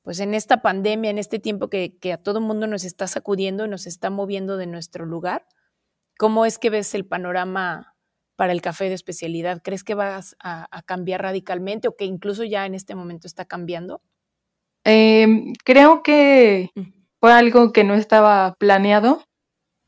pues 0.01 0.21
en 0.21 0.33
esta 0.33 0.61
pandemia, 0.61 1.11
en 1.11 1.17
este 1.17 1.39
tiempo 1.39 1.69
que, 1.69 1.99
a 2.13 2.17
todo 2.17 2.39
mundo 2.39 2.67
nos 2.67 2.85
está 2.85 3.05
sacudiendo 3.05 3.65
y 3.65 3.69
nos 3.69 3.85
está 3.85 4.09
moviendo 4.09 4.55
de 4.55 4.65
nuestro 4.65 5.05
lugar. 5.05 5.45
¿Cómo 6.17 6.45
es 6.45 6.57
que 6.57 6.69
ves 6.69 6.95
el 6.95 7.05
panorama 7.05 7.95
para 8.37 8.53
el 8.53 8.61
café 8.61 8.85
de 8.85 8.93
especialidad? 8.93 9.61
¿Crees 9.61 9.83
que 9.83 9.93
vas 9.93 10.37
a, 10.41 10.69
cambiar 10.85 11.21
radicalmente 11.21 11.89
o 11.89 11.97
que 11.97 12.05
incluso 12.05 12.45
ya 12.45 12.65
en 12.65 12.75
este 12.75 12.95
momento 12.95 13.27
está 13.27 13.43
cambiando? 13.43 14.01
Em, 14.85 15.51
creo 15.65 16.01
que 16.01 16.69
fue 17.19 17.33
algo 17.33 17.73
que 17.73 17.83
no 17.83 17.95
estaba 17.95 18.55
planeado. 18.57 19.21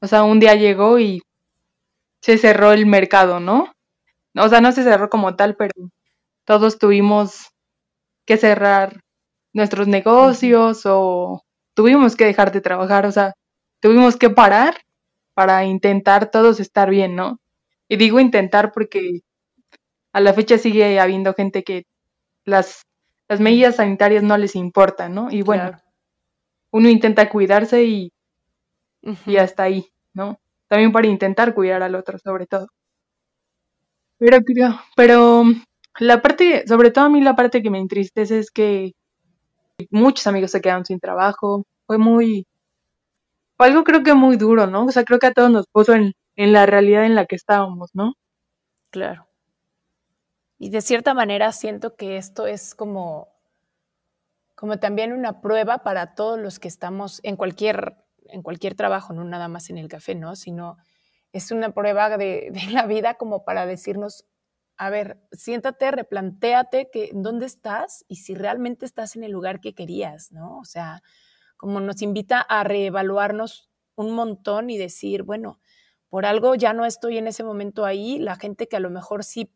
O 0.02 0.08
sea, 0.08 0.24
un 0.24 0.42
día 0.42 0.56
llegó 0.56 1.00
y 1.00 1.22
se 2.22 2.38
cerró 2.38 2.74
el 2.74 2.86
mercado, 2.86 3.40
¿no? 3.40 3.75
O 4.36 4.50
sea, 4.50 4.62
no 4.62 4.72
se 4.72 4.84
cerró 4.84 5.10
como 5.10 5.36
tal, 5.36 5.56
pero 5.56 5.74
todos 6.46 6.80
tuvimos 6.80 7.50
que 8.25 8.38
cerrar 8.38 9.01
nuestros 9.54 9.88
negocios 9.88 10.84
o 10.86 11.44
tuvimos 11.75 12.15
que 12.15 12.25
dejar 12.25 12.51
de 12.51 12.62
trabajar, 12.62 13.06
o 13.06 13.12
sea, 13.12 13.34
tuvimos 13.82 14.18
que 14.18 14.30
parar 14.30 14.77
para 15.34 15.65
intentar 15.65 16.32
todos 16.32 16.60
estar 16.60 16.89
bien, 16.89 17.15
¿no? 17.15 17.39
Y 17.89 17.98
digo 17.98 18.20
intentar 18.20 18.72
porque 18.74 19.22
a 20.13 20.22
la 20.22 20.34
fecha 20.34 20.58
sigue 20.58 21.00
habiendo 21.00 21.34
gente 21.34 21.63
que 21.63 21.84
las, 22.46 22.84
las 23.30 23.39
medidas 23.42 23.77
sanitarias 23.77 24.24
no 24.24 24.38
les 24.38 24.56
importan, 24.56 25.15
¿no? 25.15 25.32
Y 25.32 25.42
bueno, 25.44 25.77
uno 26.72 26.89
intenta 26.89 27.30
cuidarse 27.30 27.84
y, 27.86 28.12
y 29.25 29.38
hasta 29.38 29.63
ahí, 29.63 29.88
¿no? 30.13 30.39
También 30.68 30.92
para 30.92 31.08
intentar 31.08 31.54
cuidar 31.56 31.84
al 31.84 31.96
otro, 31.96 32.18
sobre 32.20 32.48
todo. 32.48 32.68
Pero, 34.18 34.38
pero 34.96 35.44
la 36.00 36.22
parte, 36.22 36.66
sobre 36.68 36.92
todo 36.92 37.06
a 37.06 37.10
mí 37.10 37.22
la 37.22 37.36
parte 37.36 37.62
que 37.62 37.70
me 37.70 37.80
entristece 37.80 38.40
es 38.40 38.52
que 38.52 38.94
muchos 39.90 40.28
amigos 40.28 40.52
se 40.52 40.62
quedaron 40.62 40.86
sin 40.86 41.00
trabajo. 41.00 41.66
Fue 41.88 41.98
muy, 41.98 42.48
fue 43.58 43.68
algo 43.68 43.84
creo 43.84 44.04
que 44.04 44.14
muy 44.14 44.38
duro, 44.38 44.68
¿no? 44.68 44.86
O 44.86 44.92
sea, 44.92 45.04
creo 45.04 45.20
que 45.20 45.28
a 45.28 45.34
todos 45.34 45.52
nos 45.52 45.68
puso 45.68 45.94
en, 45.94 46.14
en 46.36 46.54
la 46.54 46.66
realidad 46.66 47.06
en 47.06 47.16
la 47.16 47.26
que 47.26 47.36
estábamos, 47.36 47.92
¿no? 47.94 48.14
Claro. 48.90 49.28
Y 50.58 50.70
de 50.70 50.82
cierta 50.82 51.14
manera 51.14 51.52
siento 51.52 51.96
que 51.96 52.18
esto 52.18 52.48
es 52.48 52.76
como, 52.76 53.30
como 54.56 54.80
también 54.80 55.12
una 55.14 55.42
prueba 55.42 55.80
para 55.80 56.16
todos 56.16 56.40
los 56.40 56.60
que 56.60 56.68
estamos 56.68 57.20
en 57.24 57.36
cualquier, 57.36 57.98
en 58.28 58.42
cualquier 58.42 58.76
trabajo, 58.76 59.14
no 59.14 59.24
nada 59.26 59.48
más 59.48 59.70
en 59.70 59.78
el 59.78 59.90
café, 59.90 60.16
¿no? 60.16 60.36
Sino 60.36 60.78
es 61.36 61.51
una 61.51 61.74
prueba 61.74 62.18
de, 62.18 62.54
la 62.72 62.86
vida 62.86 63.15
como 63.15 63.44
para 63.44 63.65
decirnos, 63.65 64.25
a 64.77 64.89
ver, 64.89 65.20
siéntate, 65.34 65.92
replantéate 65.92 66.89
que 66.89 67.12
dónde 67.13 67.46
estás 67.46 68.06
y 68.08 68.18
si 68.18 68.36
realmente 68.36 68.86
estás 68.86 69.18
en 69.18 69.24
el 69.25 69.34
lugar 69.34 69.60
que 69.60 69.75
querías, 69.75 70.32
¿no? 70.32 70.58
O 70.60 70.63
sea, 70.63 71.04
como 71.58 71.82
nos 71.82 72.01
invita 72.01 72.39
a 72.39 72.63
reevaluarnos 72.63 73.70
un 73.96 74.13
montón 74.13 74.70
y 74.70 74.77
decir, 74.77 75.24
bueno, 75.24 75.60
por 76.08 76.25
algo 76.25 76.56
ya 76.56 76.72
no 76.72 76.86
estoy 76.86 77.18
en 77.18 77.27
ese 77.27 77.44
momento 77.44 77.84
ahí, 77.84 78.18
la 78.18 78.38
gente 78.38 78.70
que 78.70 78.77
a 78.77 78.82
lo 78.82 78.89
mejor 78.89 79.25
sí 79.25 79.51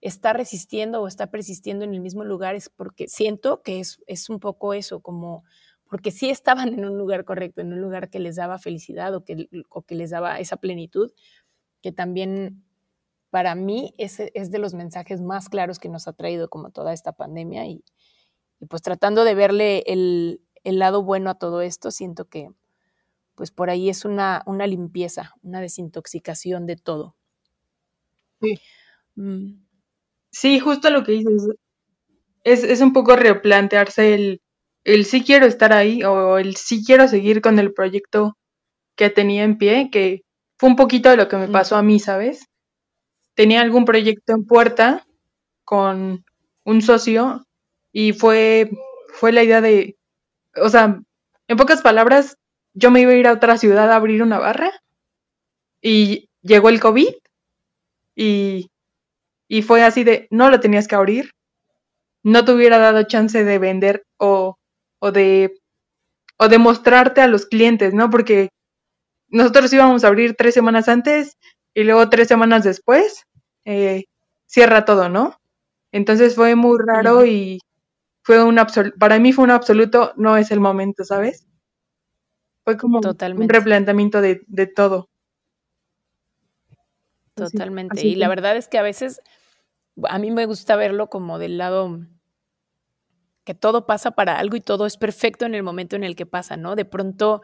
está 0.00 0.32
resistiendo 0.32 1.02
o 1.02 1.08
está 1.08 1.26
persistiendo 1.26 1.84
en 1.84 1.92
el 1.92 2.00
mismo 2.00 2.24
lugar 2.24 2.54
es 2.54 2.70
porque 2.70 3.06
siento 3.06 3.60
que 3.62 3.80
es, 3.80 4.02
es 4.06 4.30
un 4.30 4.40
poco 4.40 4.72
eso, 4.72 5.00
como 5.00 5.44
porque 5.88 6.10
sí 6.10 6.30
estaban 6.30 6.68
en 6.68 6.84
un 6.84 6.98
lugar 6.98 7.24
correcto, 7.24 7.60
en 7.60 7.72
un 7.72 7.80
lugar 7.80 8.10
que 8.10 8.20
les 8.20 8.36
daba 8.36 8.58
felicidad 8.58 9.14
o 9.14 9.24
que, 9.24 9.48
o 9.70 9.82
que 9.82 9.94
les 9.94 10.10
daba 10.10 10.38
esa 10.38 10.58
plenitud, 10.58 11.12
que 11.82 11.92
también 11.92 12.64
para 13.30 13.54
mí 13.54 13.94
ese 13.98 14.30
es 14.34 14.50
de 14.50 14.58
los 14.58 14.74
mensajes 14.74 15.20
más 15.20 15.48
claros 15.48 15.78
que 15.78 15.88
nos 15.88 16.08
ha 16.08 16.12
traído 16.12 16.48
como 16.48 16.70
toda 16.70 16.92
esta 16.92 17.12
pandemia 17.12 17.66
y, 17.66 17.84
pues 18.68 18.82
tratando 18.82 19.24
de 19.24 19.34
verle 19.34 19.84
el, 19.86 20.40
lado 20.64 21.02
bueno 21.02 21.30
a 21.30 21.38
todo 21.38 21.62
esto, 21.62 21.90
siento 21.90 22.26
que 22.26 22.50
pues 23.34 23.50
por 23.50 23.70
ahí 23.70 23.88
es 23.88 24.04
una, 24.04 24.42
una 24.46 24.66
limpieza, 24.66 25.34
una 25.42 25.60
desintoxicación 25.60 26.66
de 26.66 26.76
todo. 26.76 27.16
Sí. 28.42 28.60
Mm. 29.14 29.64
Sí, 30.30 30.58
justo 30.58 30.90
lo 30.90 31.04
que 31.04 31.12
dices. 31.12 31.48
Es, 32.42 32.64
es 32.64 32.80
un 32.80 32.92
poco 32.92 33.14
replantearse 33.16 34.14
el, 34.14 34.42
el 34.94 35.04
sí 35.04 35.22
quiero 35.24 35.46
estar 35.46 35.72
ahí 35.72 36.02
o 36.04 36.38
el 36.38 36.56
sí 36.56 36.84
quiero 36.84 37.08
seguir 37.08 37.40
con 37.40 37.58
el 37.58 37.72
proyecto 37.72 38.36
que 38.96 39.10
tenía 39.10 39.44
en 39.44 39.58
pie, 39.58 39.90
que 39.90 40.22
fue 40.58 40.70
un 40.70 40.76
poquito 40.76 41.10
de 41.10 41.16
lo 41.16 41.28
que 41.28 41.36
me 41.36 41.48
pasó 41.48 41.76
a 41.76 41.82
mí, 41.82 42.00
¿sabes? 42.00 42.48
tenía 43.38 43.60
algún 43.60 43.84
proyecto 43.84 44.32
en 44.32 44.44
puerta 44.44 45.06
con 45.64 46.24
un 46.64 46.82
socio 46.82 47.46
y 47.92 48.12
fue, 48.12 48.68
fue 49.14 49.30
la 49.30 49.44
idea 49.44 49.60
de, 49.60 49.96
o 50.56 50.68
sea, 50.68 51.00
en 51.46 51.56
pocas 51.56 51.80
palabras, 51.80 52.36
yo 52.74 52.90
me 52.90 53.00
iba 53.00 53.12
a 53.12 53.14
ir 53.14 53.28
a 53.28 53.34
otra 53.34 53.56
ciudad 53.56 53.92
a 53.92 53.94
abrir 53.94 54.24
una 54.24 54.40
barra 54.40 54.72
y 55.80 56.30
llegó 56.42 56.68
el 56.68 56.80
COVID 56.80 57.14
y, 58.16 58.72
y 59.46 59.62
fue 59.62 59.84
así 59.84 60.02
de, 60.02 60.26
no 60.32 60.50
lo 60.50 60.58
tenías 60.58 60.88
que 60.88 60.96
abrir, 60.96 61.30
no 62.24 62.44
te 62.44 62.50
hubiera 62.50 62.78
dado 62.78 63.04
chance 63.04 63.44
de 63.44 63.58
vender 63.60 64.02
o, 64.16 64.56
o 64.98 65.12
de 65.12 65.54
o 66.38 66.48
de 66.48 66.58
mostrarte 66.58 67.20
a 67.20 67.26
los 67.26 67.46
clientes, 67.46 67.94
¿no? 67.94 68.10
Porque 68.10 68.50
nosotros 69.28 69.72
íbamos 69.72 70.04
a 70.04 70.08
abrir 70.08 70.34
tres 70.36 70.54
semanas 70.54 70.88
antes 70.88 71.36
y 71.74 71.84
luego 71.84 72.08
tres 72.08 72.28
semanas 72.28 72.64
después 72.64 73.24
eh, 73.64 74.04
cierra 74.46 74.84
todo, 74.84 75.08
¿no? 75.08 75.36
Entonces 75.92 76.34
fue 76.34 76.54
muy 76.54 76.78
raro 76.84 77.26
y 77.26 77.60
fue 78.22 78.42
un 78.42 78.58
absoluto, 78.58 78.96
para 78.98 79.18
mí 79.18 79.32
fue 79.32 79.44
un 79.44 79.50
absoluto, 79.50 80.12
no 80.16 80.36
es 80.36 80.50
el 80.50 80.60
momento, 80.60 81.04
¿sabes? 81.04 81.46
Fue 82.64 82.76
como 82.76 83.00
un 83.00 83.48
replanteamiento 83.48 84.20
de, 84.20 84.66
todo. 84.74 85.08
Totalmente. 87.34 88.06
y 88.06 88.16
la 88.16 88.28
verdad 88.28 88.56
es 88.56 88.68
que 88.68 88.78
a 88.78 88.82
veces 88.82 89.22
a 90.08 90.18
mí 90.18 90.30
me 90.30 90.46
gusta 90.46 90.76
verlo 90.76 91.08
como 91.08 91.38
del 91.38 91.56
lado 91.56 92.00
que 93.48 93.54
todo 93.54 93.86
pasa 93.86 94.10
para 94.10 94.38
algo 94.38 94.56
y 94.56 94.60
todo 94.60 94.84
es 94.84 94.98
perfecto 94.98 95.46
en 95.46 95.54
el 95.54 95.62
momento 95.62 95.96
en 95.96 96.04
el 96.04 96.16
que 96.16 96.26
pasa, 96.26 96.58
¿no? 96.58 96.76
De 96.76 96.84
pronto 96.84 97.40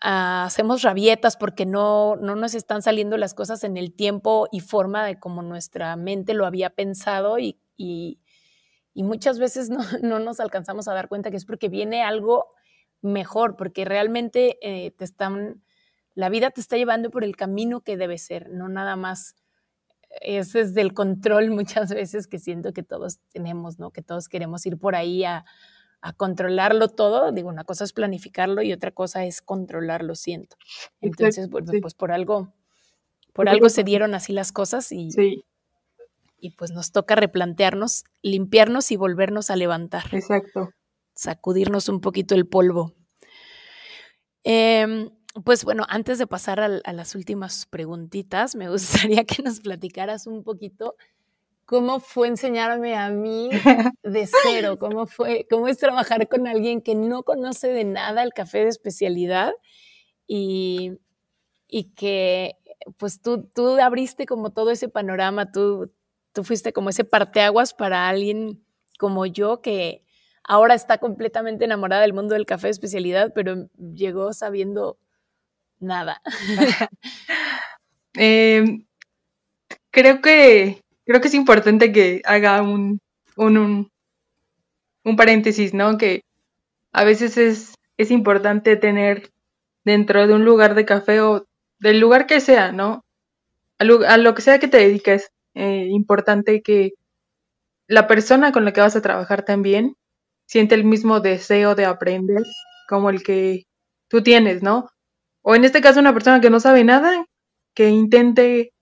hacemos 0.00 0.82
rabietas 0.82 1.36
porque 1.36 1.66
no, 1.66 2.14
no 2.14 2.36
nos 2.36 2.54
están 2.54 2.82
saliendo 2.82 3.16
las 3.16 3.34
cosas 3.34 3.64
en 3.64 3.76
el 3.76 3.92
tiempo 3.92 4.46
y 4.52 4.60
forma 4.60 5.04
de 5.04 5.18
como 5.18 5.42
nuestra 5.42 5.96
mente 5.96 6.34
lo 6.34 6.46
había 6.46 6.70
pensado 6.70 7.40
y, 7.40 7.58
y, 7.76 8.20
muchas 8.94 9.40
veces 9.40 9.70
no, 9.70 9.80
no, 10.02 10.20
nos 10.20 10.38
alcanzamos 10.38 10.86
a 10.86 10.94
dar 10.94 11.08
cuenta 11.08 11.32
que 11.32 11.36
es 11.36 11.44
porque 11.44 11.68
viene 11.68 12.04
algo 12.04 12.54
mejor, 13.02 13.56
porque 13.56 13.84
realmente 13.84 14.56
eh, 14.62 14.92
te 14.92 15.04
están, 15.04 15.64
la 16.14 16.28
vida 16.28 16.52
te 16.52 16.60
está 16.60 16.76
llevando 16.76 17.10
por 17.10 17.24
el 17.24 17.34
camino 17.34 17.80
que 17.80 17.96
debe 17.96 18.18
ser, 18.18 18.50
no 18.50 18.68
nada 18.68 18.94
más 18.94 19.34
ese 20.10 20.60
es 20.60 20.74
del 20.74 20.94
control 20.94 21.50
muchas 21.50 21.90
veces 21.90 22.26
que 22.26 22.38
siento 22.38 22.72
que 22.72 22.82
todos 22.82 23.18
tenemos, 23.32 23.78
¿no? 23.78 23.90
Que 23.90 24.02
todos 24.02 24.28
queremos 24.28 24.64
ir 24.66 24.78
por 24.78 24.94
ahí 24.94 25.24
a, 25.24 25.44
a 26.00 26.12
controlarlo 26.12 26.88
todo. 26.88 27.32
Digo, 27.32 27.48
una 27.48 27.64
cosa 27.64 27.84
es 27.84 27.92
planificarlo 27.92 28.62
y 28.62 28.72
otra 28.72 28.90
cosa 28.90 29.24
es 29.24 29.42
controlarlo, 29.42 30.14
siento. 30.14 30.56
Entonces, 31.00 31.48
bueno, 31.48 31.72
pues 31.80 31.94
por 31.94 32.12
algo, 32.12 32.52
por 33.32 33.48
algo 33.48 33.68
se 33.68 33.84
dieron 33.84 34.14
así 34.14 34.32
las 34.32 34.52
cosas 34.52 34.90
y, 34.92 35.08
y 36.40 36.50
pues 36.50 36.70
nos 36.70 36.92
toca 36.92 37.14
replantearnos, 37.14 38.04
limpiarnos 38.22 38.90
y 38.90 38.96
volvernos 38.96 39.50
a 39.50 39.56
levantar. 39.56 40.04
Exacto. 40.12 40.70
Sacudirnos 41.14 41.88
un 41.88 42.00
poquito 42.00 42.34
el 42.34 42.46
polvo. 42.46 42.94
Em, 44.44 45.10
pues 45.44 45.64
bueno, 45.64 45.84
antes 45.88 46.18
de 46.18 46.26
pasar 46.26 46.60
a, 46.60 46.92
las 46.92 47.14
últimas 47.14 47.66
preguntitas, 47.66 48.54
me 48.54 48.68
gustaría 48.70 49.24
que 49.24 49.42
nos 49.42 49.60
platicaras 49.60 50.26
un 50.26 50.42
poquito 50.42 50.96
cómo 51.64 52.00
fue 52.00 52.28
enseñarme 52.28 52.96
a 52.96 53.10
mí 53.10 53.50
de 54.02 54.28
cero, 54.42 54.76
cómo 54.80 55.06
fue, 55.06 55.46
cómo 55.50 55.68
es 55.68 55.78
trabajar 55.78 56.26
con 56.28 56.46
alguien 56.46 56.80
que 56.80 56.94
no 56.94 57.22
conoce 57.24 57.68
de 57.68 57.84
nada 57.84 58.22
el 58.22 58.32
café 58.32 58.58
de 58.58 58.68
especialidad 58.68 59.52
y, 60.26 60.98
y 61.66 61.92
que 61.94 62.56
pues 62.96 63.20
tú, 63.20 63.42
tú 63.54 63.78
abriste 63.80 64.24
como 64.24 64.50
todo 64.50 64.70
ese 64.70 64.88
panorama, 64.88 65.52
tú, 65.52 65.92
tú 66.32 66.42
fuiste 66.42 66.72
como 66.72 66.88
ese 66.88 67.04
parteaguas 67.04 67.74
para 67.74 68.08
alguien 68.08 68.64
como 68.98 69.26
yo 69.26 69.60
que 69.60 70.04
ahora 70.42 70.74
está 70.74 70.98
completamente 70.98 71.66
enamorada 71.66 72.02
del 72.02 72.14
mundo 72.14 72.34
del 72.34 72.46
café 72.46 72.68
de 72.68 72.72
especialidad, 72.72 73.32
pero 73.34 73.68
llegó 73.76 74.32
sabiendo 74.32 74.98
nada. 75.80 76.20
Em, 78.14 78.84
creo 79.90 80.20
que 80.20 80.82
creo 81.04 81.20
que 81.20 81.28
es 81.28 81.34
importante 81.34 81.92
que 81.92 82.20
haga 82.24 82.62
un, 82.62 83.00
un, 83.36 83.90
un 85.04 85.16
paréntesis, 85.16 85.72
¿no? 85.72 85.96
Que 85.98 86.22
a 86.92 87.04
veces 87.04 87.36
es, 87.38 87.74
es 87.96 88.10
importante 88.10 88.76
tener 88.76 89.30
dentro 89.84 90.26
de 90.26 90.34
un 90.34 90.44
lugar 90.44 90.74
de 90.74 90.84
café 90.84 91.20
o 91.20 91.46
del 91.78 92.00
lugar 92.00 92.26
que 92.26 92.40
sea, 92.40 92.72
¿no? 92.72 93.04
A 93.78 93.84
lo, 93.84 94.34
que 94.34 94.42
sea 94.42 94.58
que 94.58 94.68
te 94.68 94.78
dediques, 94.78 95.30
eh, 95.54 95.86
importante 95.90 96.62
que 96.62 96.92
la 97.86 98.06
persona 98.06 98.52
con 98.52 98.64
la 98.64 98.72
que 98.72 98.80
vas 98.80 98.96
a 98.96 99.02
trabajar 99.02 99.44
también 99.44 99.96
siente 100.46 100.74
el 100.74 100.84
mismo 100.84 101.20
deseo 101.20 101.74
de 101.74 101.86
aprender 101.86 102.42
como 102.88 103.10
el 103.10 103.22
que 103.22 103.64
tú 104.08 104.22
tienes, 104.22 104.62
¿no? 104.62 104.90
O 105.50 105.54
en 105.54 105.64
este 105.64 105.80
caso 105.80 105.98
una 105.98 106.12
persona 106.12 106.42
que 106.42 106.50
no 106.50 106.60
sabe 106.60 106.84
nada, 106.84 107.24
que 107.74 107.88
intente 107.88 108.74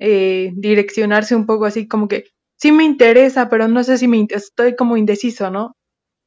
eh, 0.00 0.50
direccionarse 0.56 1.36
un 1.36 1.46
poco 1.46 1.64
así 1.64 1.86
como 1.86 2.08
que 2.08 2.24
sí 2.56 2.72
me 2.72 2.82
interesa, 2.82 3.48
pero 3.48 3.68
no 3.68 3.84
sé 3.84 3.98
si 3.98 4.08
me 4.08 4.26
estoy 4.28 4.74
como 4.74 4.96
indeciso, 4.96 5.48
¿no? 5.52 5.76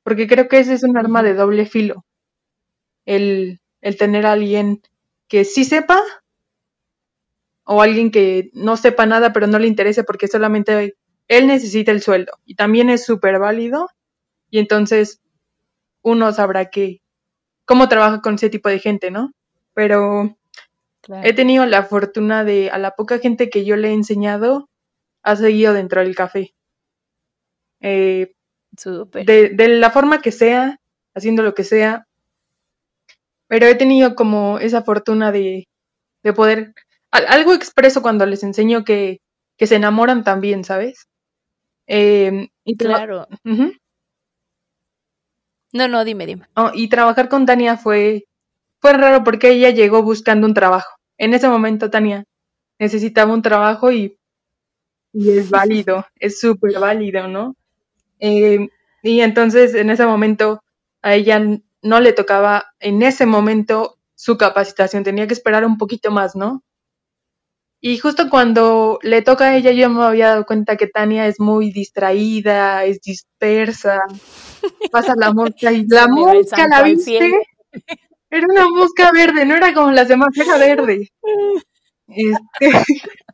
Porque 0.03 0.27
creo 0.29 0.47
que 0.47 0.59
ese 0.59 0.75
es 0.75 0.83
un 0.83 0.97
arma 0.97 1.23
de 1.23 1.33
doble 1.33 1.65
filo. 1.65 2.05
El, 3.03 3.59
el 3.81 3.97
tener 3.97 4.25
a 4.27 4.31
alguien 4.31 4.81
que 5.27 5.43
sí 5.43 5.65
sepa 5.65 6.01
o 7.65 7.81
alguien 7.81 8.11
que 8.11 8.49
no 8.53 8.77
sepa 8.77 9.05
nada 9.05 9.33
pero 9.33 9.47
no 9.47 9.59
le 9.59 9.67
interese 9.67 10.05
porque 10.05 10.29
solamente 10.29 10.95
él 11.27 11.47
necesita 11.47 11.91
el 11.91 12.01
sueldo 12.01 12.31
y 12.45 12.55
también 12.55 12.89
es 12.89 13.03
súper 13.03 13.39
válido 13.39 13.89
y 14.49 14.59
entonces 14.59 15.19
uno 16.01 16.31
sabrá 16.31 16.69
que 16.69 17.01
cómo 17.65 17.89
trabaja 17.89 18.21
con 18.21 18.35
ese 18.35 18.49
tipo 18.49 18.69
de 18.69 18.79
gente, 18.79 19.11
¿no? 19.11 19.33
Pero 19.73 20.37
he 21.23 21.33
tenido 21.33 21.65
la 21.65 21.83
fortuna 21.83 22.43
de 22.43 22.69
a 22.69 22.77
la 22.77 22.91
poca 22.91 23.19
gente 23.19 23.49
que 23.49 23.65
yo 23.65 23.75
le 23.75 23.89
he 23.89 23.93
enseñado 23.93 24.69
ha 25.23 25.35
seguido 25.35 25.73
dentro 25.73 26.01
del 26.01 26.15
café. 26.15 26.53
Eh, 27.79 28.33
de, 29.25 29.49
de, 29.49 29.67
la 29.67 29.91
forma 29.91 30.21
que 30.21 30.31
sea, 30.31 30.79
haciendo 31.15 31.43
lo 31.43 31.53
que 31.53 31.63
sea. 31.63 32.07
Pero 33.47 33.65
he 33.65 33.75
tenido 33.75 34.15
como 34.15 34.59
esa 34.59 34.81
fortuna 34.83 35.31
de, 35.31 35.67
de 36.23 36.33
poder, 36.33 36.73
algo 37.11 37.53
expreso 37.53 38.01
cuando 38.01 38.25
les 38.25 38.43
enseño 38.43 38.83
que, 38.83 39.19
que 39.57 39.67
se 39.67 39.75
enamoran 39.75 40.23
también, 40.23 40.63
¿sabes? 40.63 41.07
Eh, 41.87 42.49
y 42.63 42.77
claro. 42.77 43.27
No, 45.73 45.87
no, 45.87 46.03
dime, 46.03 46.25
dime. 46.25 46.47
Oh, 46.55 46.71
y 46.73 46.89
trabajar 46.89 47.29
con 47.29 47.45
Tania 47.45 47.77
fue, 47.77 48.25
fue 48.81 48.93
raro 48.93 49.23
porque 49.23 49.51
ella 49.51 49.69
llegó 49.69 50.01
buscando 50.01 50.47
un 50.47 50.53
trabajo. 50.53 50.97
En 51.17 51.33
ese 51.33 51.47
momento 51.47 51.89
Tania 51.91 52.25
necesitaba 52.79 53.31
un 53.31 53.43
trabajo 53.43 53.91
y, 53.91 54.17
y 55.13 55.37
es 55.37 55.49
válido, 55.51 56.05
es 56.15 56.39
súper 56.39 56.79
válido, 56.79 57.27
¿no? 57.27 57.55
Eh, 58.19 58.67
y 59.03 59.21
entonces 59.21 59.75
en 59.75 59.89
ese 59.91 60.05
momento 60.05 60.63
a 61.01 61.15
ella 61.15 61.41
no 61.81 61.99
le 61.99 62.13
tocaba 62.13 62.73
en 62.79 63.01
ese 63.01 63.25
momento 63.25 63.97
su 64.15 64.37
capacitación, 64.37 65.03
tenía 65.03 65.27
que 65.27 65.33
esperar 65.33 65.65
un 65.65 65.77
poquito 65.77 66.11
más, 66.11 66.35
¿no? 66.35 66.63
Y 67.83 67.97
justo 67.97 68.29
cuando 68.29 68.99
le 69.01 69.23
toca 69.23 69.45
a 69.45 69.55
ella, 69.57 69.71
yo 69.71 69.89
me 69.89 70.03
había 70.03 70.27
dado 70.27 70.45
cuenta 70.45 70.77
que 70.77 70.85
Tania 70.85 71.25
es 71.25 71.39
muy 71.39 71.71
distraída, 71.71 72.85
es 72.85 73.01
dispersa, 73.01 74.01
pasa 74.91 75.15
la 75.17 75.33
mosca 75.33 75.71
y 75.71 75.87
la 75.87 76.07
mosca, 76.07 76.67
¿la 76.67 76.83
viste? 76.83 77.41
Era 78.31 78.45
una 78.49 78.69
mosca 78.69 79.11
verde, 79.11 79.45
no 79.45 79.55
era 79.55 79.73
como 79.73 79.91
las 79.91 80.07
demás, 80.07 80.29
era 80.37 80.57
verde. 80.57 81.09
Este, 82.07 82.39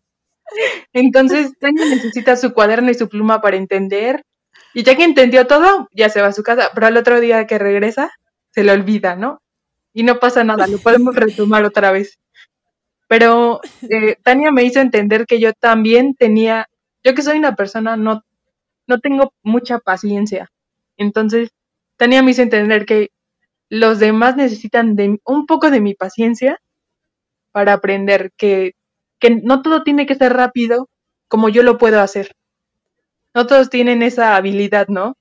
entonces, 0.93 1.51
Tania 1.59 1.85
necesita 1.85 2.35
su 2.35 2.53
cuaderno 2.53 2.89
y 2.89 2.95
su 2.95 3.07
pluma 3.07 3.39
para 3.39 3.57
entender. 3.57 4.23
Y 4.73 4.83
ya 4.83 4.95
que 4.95 5.03
entendió 5.03 5.45
todo, 5.45 5.87
ya 5.93 6.09
se 6.09 6.21
va 6.21 6.27
a 6.27 6.33
su 6.33 6.41
casa. 6.41 6.71
Pero 6.73 6.87
al 6.87 6.97
otro 6.97 7.19
día 7.19 7.45
que 7.45 7.59
regresa, 7.59 8.11
se 8.51 8.63
le 8.63 8.71
olvida, 8.71 9.15
¿no? 9.15 9.39
Y 9.93 10.01
no 10.03 10.19
pasa 10.19 10.43
nada, 10.43 10.65
lo 10.65 10.79
podemos 10.79 11.15
retomar 11.15 11.63
otra 11.63 11.91
vez. 11.91 12.17
Pero 13.07 13.61
eh, 13.89 14.17
Tania 14.23 14.51
me 14.51 14.63
hizo 14.63 14.79
entender 14.79 15.27
que 15.27 15.39
yo 15.39 15.53
también 15.53 16.15
tenía, 16.15 16.67
yo 17.03 17.13
que 17.13 17.21
soy 17.21 17.37
una 17.37 17.55
persona, 17.55 17.97
no, 17.97 18.23
no 18.87 18.99
tengo 18.99 19.31
mucha 19.43 19.79
paciencia. 19.79 20.49
Entonces, 20.97 21.49
Tania 21.97 22.23
me 22.23 22.31
hizo 22.31 22.41
entender 22.41 22.85
que 22.85 23.11
los 23.69 23.99
demás 23.99 24.35
necesitan 24.35 24.95
de 24.95 25.19
un 25.25 25.45
poco 25.45 25.69
de 25.71 25.81
mi 25.81 25.93
paciencia 25.93 26.59
para 27.51 27.73
aprender 27.73 28.31
que, 28.37 28.73
que 29.19 29.31
no 29.31 29.61
todo 29.61 29.83
tiene 29.83 30.05
que 30.05 30.15
ser 30.15 30.33
rápido 30.33 30.89
como 31.27 31.49
yo 31.49 31.63
lo 31.63 31.77
puedo 31.77 32.01
hacer. 32.01 32.31
No 33.33 33.47
todos 33.47 33.69
tienen 33.69 34.01
esa 34.03 34.35
habilidad, 34.35 34.87
¿no? 34.87 35.15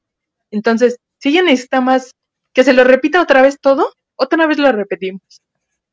Entonces, 0.51 0.99
si 1.19 1.31
ella 1.31 1.43
necesita 1.43 1.81
más 1.81 2.13
que 2.53 2.65
se 2.65 2.73
lo 2.73 2.85
repita 2.85 3.21
otra 3.21 3.43
vez 3.43 3.59
todo, 3.61 3.93
otra 4.17 4.47
vez 4.47 4.59
lo 4.59 4.73
repetimos 4.73 5.43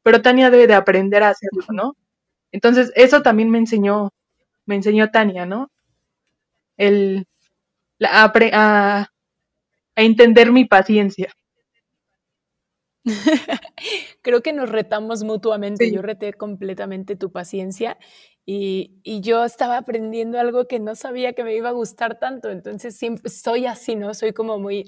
pero 0.04 0.22
Tania 0.22 0.52
debe 0.52 0.68
de 0.68 0.76
aprender 0.76 1.24
a 1.24 1.30
hacerlo, 1.30 1.66
¿no? 1.70 1.96
Entonces, 2.52 2.92
eso 2.96 3.22
también 3.24 3.50
me 3.50 3.58
enseñó, 3.58 4.12
me 4.66 4.76
enseñó 4.76 5.10
Tania, 5.10 5.46
¿no? 5.46 5.72
El, 6.78 7.26
a, 8.02 8.32
a, 8.54 9.08
entender 9.96 10.52
mi 10.52 10.66
paciencia. 10.66 11.34
Creo 14.22 14.42
que 14.42 14.54
nos 14.54 14.70
retamos 14.70 15.24
mutuamente. 15.24 15.92
Yo 15.92 16.02
reté 16.02 16.34
completamente 16.34 17.16
tu 17.16 17.32
paciencia 17.32 17.98
y, 18.46 19.00
y, 19.04 19.22
yo 19.22 19.44
estaba 19.44 19.78
aprendiendo 19.78 20.40
algo 20.40 20.68
que 20.68 20.80
no 20.80 20.96
sabía 20.96 21.34
que 21.34 21.44
me 21.44 21.56
iba 21.56 21.70
a 21.70 21.74
gustar 21.74 22.20
tanto. 22.20 22.50
Entonces, 22.50 22.96
siempre 22.96 23.30
soy 23.30 23.66
así, 23.66 23.96
¿no? 23.96 24.14
Soy 24.14 24.34
como 24.34 24.60
muy 24.60 24.86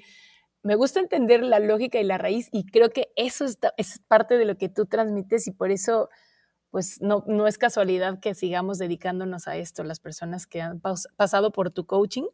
me 0.65 0.73
gusta 0.73 0.99
entender 0.99 1.43
la 1.43 1.59
lógica 1.59 1.99
y 1.99 2.03
la 2.03 2.17
raíz 2.17 2.49
y 2.51 2.65
creo 2.65 2.89
que 2.89 3.09
eso 3.15 3.45
es, 3.45 3.99
parte 4.07 4.35
de 4.39 4.45
lo 4.45 4.57
que 4.57 4.67
tú 4.67 4.87
transmites 4.87 5.45
y 5.45 5.51
por 5.51 5.69
eso 5.69 6.09
pues 6.71 6.99
no, 7.01 7.23
no 7.27 7.45
es 7.45 7.59
casualidad 7.59 8.19
que 8.19 8.33
sigamos 8.33 8.79
dedicándonos 8.79 9.47
a 9.47 9.57
esto, 9.57 9.83
las 9.83 9.99
personas 9.99 10.47
que 10.47 10.61
han 10.61 10.81
pasado 10.81 11.51
por 11.51 11.69
tu 11.69 11.85
coaching, 11.85 12.25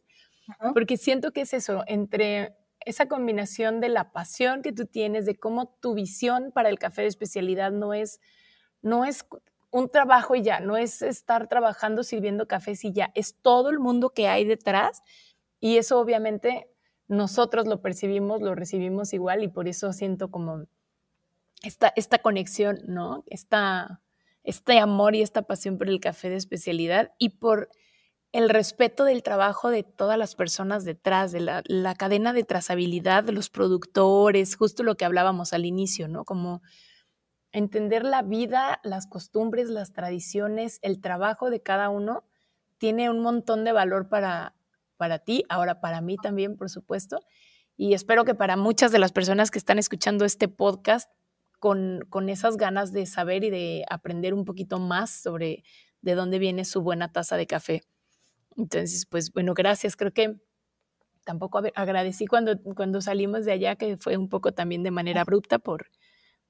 porque 0.72 0.96
siento 0.96 1.32
que 1.32 1.42
es 1.42 1.52
eso, 1.52 1.84
entre 1.86 2.56
esa 2.86 3.06
combinación 3.06 3.80
de 3.80 3.88
la 3.88 4.12
pasión 4.12 4.62
que 4.62 4.72
tú 4.72 4.86
tienes, 4.86 5.26
de 5.26 5.36
cómo 5.36 5.68
tu 5.80 5.94
visión 5.94 6.52
para 6.52 6.68
el 6.68 6.78
café 6.78 7.02
de 7.02 7.08
especialidad 7.08 7.72
no 7.72 7.94
es, 7.94 8.20
no 8.82 9.04
es 9.04 9.26
un 9.70 9.90
trabajo 9.90 10.34
y 10.34 10.42
ya, 10.42 10.60
no 10.60 10.76
es 10.76 11.02
estar 11.02 11.48
trabajando 11.48 12.02
sirviendo 12.02 12.46
cafés 12.46 12.84
y 12.84 12.92
ya, 12.92 13.10
es 13.14 13.36
todo 13.40 13.70
el 13.70 13.78
mundo 13.78 14.10
que 14.10 14.28
hay 14.28 14.44
detrás 14.44 15.02
y 15.60 15.78
eso 15.78 15.98
obviamente 15.98 16.68
nosotros 17.08 17.66
lo 17.66 17.80
percibimos, 17.80 18.40
lo 18.40 18.54
recibimos 18.54 19.12
igual 19.12 19.42
y 19.42 19.48
por 19.48 19.68
eso 19.68 19.92
siento 19.92 20.30
como 20.30 20.66
esta, 21.62 21.92
esta 21.96 22.18
conexión, 22.18 22.80
¿no? 22.86 23.24
Esta, 23.26 24.02
este 24.44 24.78
amor 24.78 25.14
y 25.14 25.22
esta 25.22 25.42
pasión 25.42 25.78
por 25.78 25.88
el 25.88 26.00
café 26.00 26.30
de 26.30 26.36
especialidad 26.36 27.12
y 27.18 27.30
por 27.30 27.68
el 28.32 28.48
respeto 28.48 29.04
del 29.04 29.22
trabajo 29.22 29.68
de 29.68 29.82
todas 29.82 30.18
las 30.18 30.34
personas 30.34 30.84
detrás, 30.84 31.32
de 31.32 31.40
la, 31.40 31.94
cadena 31.94 32.32
de 32.32 32.44
trazabilidad 32.44 33.28
los 33.28 33.50
productores, 33.50 34.56
justo 34.56 34.82
lo 34.82 34.96
que 34.96 35.04
hablábamos 35.04 35.52
al 35.52 35.66
inicio, 35.66 36.08
¿no? 36.08 36.24
Como 36.24 36.62
entender 37.52 38.04
la 38.04 38.22
vida, 38.22 38.80
las 38.84 39.06
costumbres, 39.06 39.68
las 39.68 39.92
tradiciones, 39.92 40.78
el 40.80 41.00
trabajo 41.02 41.50
de 41.50 41.60
cada 41.60 41.90
uno 41.90 42.24
tiene 42.78 43.10
un 43.10 43.20
montón 43.20 43.64
de 43.64 43.72
valor 43.72 44.08
para, 44.08 44.54
para 44.96 45.18
ti, 45.18 45.44
ahora 45.50 45.80
para 45.82 46.00
mí 46.00 46.16
también, 46.16 46.56
por 46.56 46.70
supuesto. 46.70 47.20
Y 47.76 47.92
espero 47.92 48.24
que 48.24 48.34
para 48.34 48.56
muchas 48.56 48.92
de 48.92 48.98
las 48.98 49.12
personas 49.12 49.50
que 49.50 49.58
están 49.58 49.78
escuchando 49.78 50.24
este 50.24 50.48
podcast 50.48 51.10
con, 51.60 52.00
con 52.08 52.30
esas 52.30 52.56
ganas 52.56 52.92
de 52.92 53.04
saber 53.04 53.44
y 53.44 53.50
de 53.50 53.84
aprender 53.90 54.32
un 54.32 54.46
poquito 54.46 54.78
más 54.78 55.10
sobre 55.10 55.64
de 56.00 56.14
dónde 56.14 56.38
viene 56.38 56.64
su 56.64 56.80
buena 56.80 57.12
taza 57.12 57.36
de 57.36 57.46
café. 57.46 57.82
Entonces, 58.56 59.06
pues 59.06 59.32
bueno, 59.32 59.54
gracias. 59.54 59.96
Creo 59.96 60.12
que 60.12 60.36
tampoco 61.24 61.62
agradecí 61.74 62.26
cuando, 62.26 62.60
cuando 62.74 63.00
salimos 63.00 63.44
de 63.44 63.52
allá, 63.52 63.76
que 63.76 63.96
fue 63.96 64.16
un 64.16 64.28
poco 64.28 64.52
también 64.52 64.82
de 64.82 64.90
manera 64.90 65.22
abrupta 65.22 65.58
por, 65.58 65.86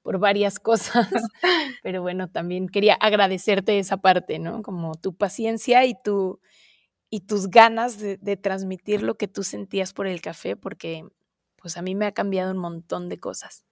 por 0.01 0.19
varias 0.19 0.59
cosas, 0.59 1.09
pero 1.83 2.01
bueno, 2.01 2.29
también 2.29 2.67
quería 2.67 2.95
agradecerte 2.95 3.79
esa 3.79 3.97
parte, 3.97 4.39
¿no? 4.39 4.61
Como 4.61 4.95
tu 4.95 5.15
paciencia 5.15 5.85
y 5.85 5.95
tu, 6.03 6.39
y 7.09 7.21
tus 7.21 7.49
ganas 7.49 7.99
de, 7.99 8.37
transmitir 8.37 9.01
lo 9.03 9.15
que 9.15 9.27
tú 9.27 9.43
sentías 9.43 9.93
por 9.93 10.07
el 10.07 10.21
café, 10.21 10.55
porque 10.55 11.05
pues 11.57 11.77
a 11.77 11.81
mí 11.81 11.95
me 11.95 12.05
ha 12.05 12.11
cambiado 12.11 12.51
un 12.51 12.57
montón 12.57 13.09
de 13.09 13.19
cosas. 13.19 13.63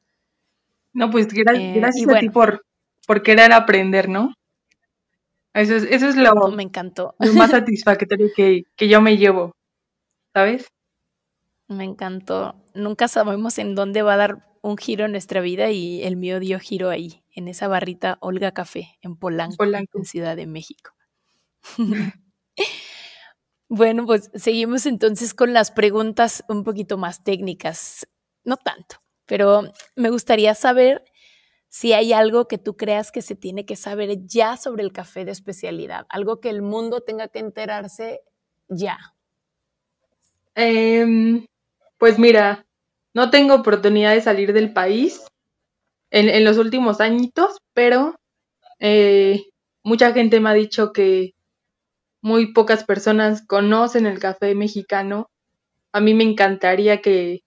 No, 0.93 1.09
pues 1.09 1.25
eh, 1.25 1.73
gracias, 1.75 2.09
a 2.09 2.19
ti 2.19 2.29
por, 2.29 2.65
por 3.05 3.23
querer 3.23 3.51
aprender, 3.53 4.09
¿no? 4.09 4.33
Eso 5.53 5.75
es, 5.75 5.83
eso 5.83 6.07
es 6.07 6.15
lo, 6.15 6.33
me 6.49 6.63
encantó. 6.63 7.15
lo 7.19 7.33
más 7.33 7.51
satisfactorio 7.51 8.29
que, 8.35 8.63
que 8.75 8.87
yo 8.87 9.01
me 9.01 9.17
llevo, 9.17 9.51
¿sabes? 10.33 10.67
Me 11.67 11.83
encantó. 11.83 12.55
Nunca 12.73 13.07
sabemos 13.07 13.57
en 13.57 13.75
dónde 13.75 14.01
va 14.01 14.13
a 14.13 14.17
dar 14.17 14.51
un 14.61 14.77
giro 14.77 15.05
en 15.05 15.11
nuestra 15.11 15.41
vida 15.41 15.71
y 15.71 16.03
el 16.03 16.15
mío 16.15 16.39
dio 16.39 16.59
giro 16.59 16.89
ahí, 16.89 17.23
en 17.33 17.47
esa 17.47 17.67
barrita 17.67 18.17
Olga 18.21 18.51
Café, 18.51 18.97
en 19.01 19.17
Polanco. 19.17 19.63
en 19.63 20.05
Ciudad 20.05 20.35
de 20.35 20.47
México. 20.47 20.91
Bueno, 23.73 24.05
pues 24.05 24.29
seguimos 24.33 24.85
entonces 24.85 25.33
con 25.33 25.53
las 25.53 25.71
preguntas 25.71 26.43
un 26.49 26.65
poquito 26.65 26.97
más 26.97 27.23
técnicas, 27.23 28.05
no 28.43 28.57
tanto, 28.57 28.97
pero 29.25 29.63
me 29.95 30.09
gustaría 30.09 30.53
saber 30.55 31.05
si 31.71 31.93
hay 31.93 32.11
algo 32.11 32.49
que 32.49 32.57
tú 32.57 32.75
creas 32.75 33.13
que 33.13 33.21
se 33.21 33.33
tiene 33.33 33.65
que 33.65 33.77
saber 33.77 34.25
ya 34.25 34.57
sobre 34.57 34.83
el 34.83 34.91
café 34.91 35.23
de 35.23 35.31
especialidad, 35.31 36.05
algo 36.09 36.41
que 36.41 36.49
el 36.49 36.61
mundo 36.61 36.99
tenga 36.99 37.29
que 37.29 37.39
enterarse 37.39 38.19
ya. 38.67 38.97
Em, 40.53 41.45
pues 41.97 42.19
mira, 42.19 42.65
no 43.13 43.29
tengo 43.29 43.55
oportunidad 43.55 44.13
de 44.13 44.19
salir 44.19 44.51
del 44.51 44.73
país 44.73 45.25
en, 46.09 46.43
los 46.43 46.57
últimos 46.57 46.99
añitos, 46.99 47.59
pero 47.73 48.15
eh, 48.79 49.41
mucha 49.81 50.11
gente 50.11 50.41
me 50.41 50.49
ha 50.49 50.53
dicho 50.53 50.91
que 50.91 51.35
muy 52.21 52.51
pocas 52.51 52.83
personas 52.83 53.47
conocen 53.47 54.05
el 54.07 54.19
café 54.19 54.55
mexicano. 54.55 55.27
A 55.93 56.01
mí 56.01 56.13
me 56.13 56.25
encantaría 56.25 57.01
que, 57.01 57.43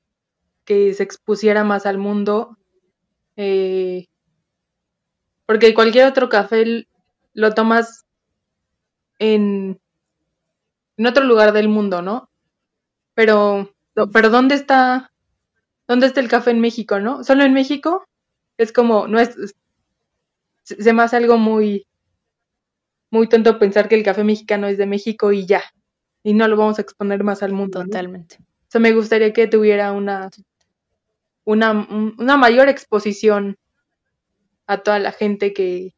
se 0.67 1.03
expusiera 1.03 1.63
más 1.63 1.85
al 1.85 1.99
mundo. 1.99 2.57
Eh, 3.37 4.07
porque 5.47 5.75
cualquier 5.75 6.07
otro 6.07 6.29
café 6.29 6.87
lo 7.35 7.53
tomas 7.53 8.05
en, 9.19 9.81
en 10.97 11.07
otro 11.07 11.25
lugar 11.25 11.53
del 11.53 11.69
mundo, 11.69 12.03
¿no? 12.03 12.29
Pero, 13.15 13.75
pero 14.13 14.31
¿dónde 14.31 14.55
está, 14.55 15.13
dónde 15.87 16.07
está 16.07 16.21
el 16.21 16.29
café 16.29 16.51
en 16.51 16.61
México, 16.61 16.99
no? 17.01 17.25
Solo 17.25 17.45
en 17.45 17.53
México 17.53 18.07
es 18.57 18.73
como, 18.73 19.07
no 19.07 19.19
es, 19.19 19.55
se 20.63 20.93
me 20.93 21.03
hace 21.03 21.17
algo 21.17 21.37
muy, 21.37 21.87
muy 23.11 23.29
tonto 23.29 23.59
pensar 23.59 23.89
que 23.89 23.97
el 23.97 24.03
café 24.03 24.25
mexicano 24.25 24.67
es 24.67 24.79
de 24.79 24.87
México 24.87 25.33
y 25.33 25.47
ya, 25.47 25.63
y 26.23 26.35
no 26.35 26.49
lo 26.49 26.57
vamos 26.57 26.79
a 26.79 26.83
exponer 26.83 27.23
más 27.23 27.43
al 27.43 27.53
mundo. 27.53 27.83
Totalmente. 27.83 28.39
O 28.41 28.67
sea, 28.69 28.81
me 28.81 28.93
gustaría 28.93 29.33
que 29.33 29.47
tuviera 29.47 29.93
una, 29.93 30.31
una, 31.45 31.87
una 32.19 32.37
mayor 32.37 32.69
exposición 32.69 33.57
a 34.67 34.83
toda 34.83 34.99
la 34.99 35.13
gente 35.13 35.53
que, 35.53 35.95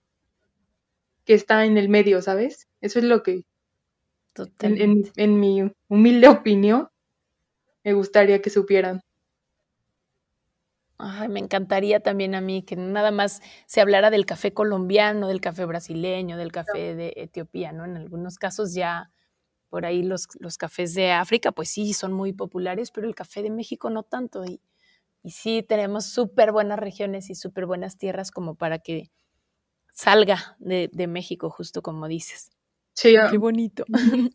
que 1.24 1.34
está 1.34 1.64
en 1.64 1.78
el 1.78 1.88
medio, 1.88 2.22
¿sabes? 2.22 2.68
Eso 2.80 2.98
es 2.98 3.04
lo 3.04 3.22
que, 3.22 3.44
en, 4.60 5.10
en, 5.16 5.40
mi 5.40 5.72
humilde 5.88 6.28
opinión, 6.28 6.88
me 7.84 7.92
gustaría 7.92 8.42
que 8.42 8.50
supieran. 8.50 9.00
Ay, 10.98 11.28
me 11.28 11.40
encantaría 11.40 12.00
también 12.00 12.34
a 12.34 12.40
mí 12.40 12.62
que 12.62 12.74
nada 12.74 13.10
más 13.10 13.42
se 13.66 13.80
hablara 13.80 14.10
del 14.10 14.24
café 14.24 14.54
colombiano, 14.54 15.28
del 15.28 15.42
café 15.42 15.66
brasileño, 15.66 16.38
del 16.38 16.52
café 16.52 16.94
de 16.94 17.12
Etiopía, 17.16 17.72
¿no? 17.72 17.84
En 17.84 17.96
algunos 17.96 18.38
casos 18.38 18.72
ya 18.72 19.10
por 19.68 19.84
ahí 19.84 20.02
los, 20.02 20.28
los 20.40 20.56
cafés 20.56 20.94
de 20.94 21.12
África, 21.12 21.52
pues 21.52 21.68
sí, 21.68 21.92
son 21.92 22.12
muy 22.12 22.32
populares, 22.32 22.90
pero 22.90 23.06
el 23.06 23.14
café 23.14 23.42
de 23.42 23.50
México 23.50 23.90
no 23.90 24.04
tanto. 24.04 24.44
Y, 24.44 24.60
y 25.22 25.30
sí 25.30 25.64
tenemos 25.66 26.06
súper 26.06 26.52
buenas 26.52 26.78
regiones 26.78 27.30
y 27.30 27.34
súper 27.34 27.66
buenas 27.66 27.98
tierras 27.98 28.30
como 28.30 28.54
para 28.54 28.78
que 28.78 29.10
salga 29.92 30.56
de, 30.58 31.06
México, 31.08 31.50
justo 31.50 31.82
como 31.82 32.06
dices. 32.06 32.50
Sí, 32.92 33.14
qué 33.30 33.38
bonito. 33.38 33.84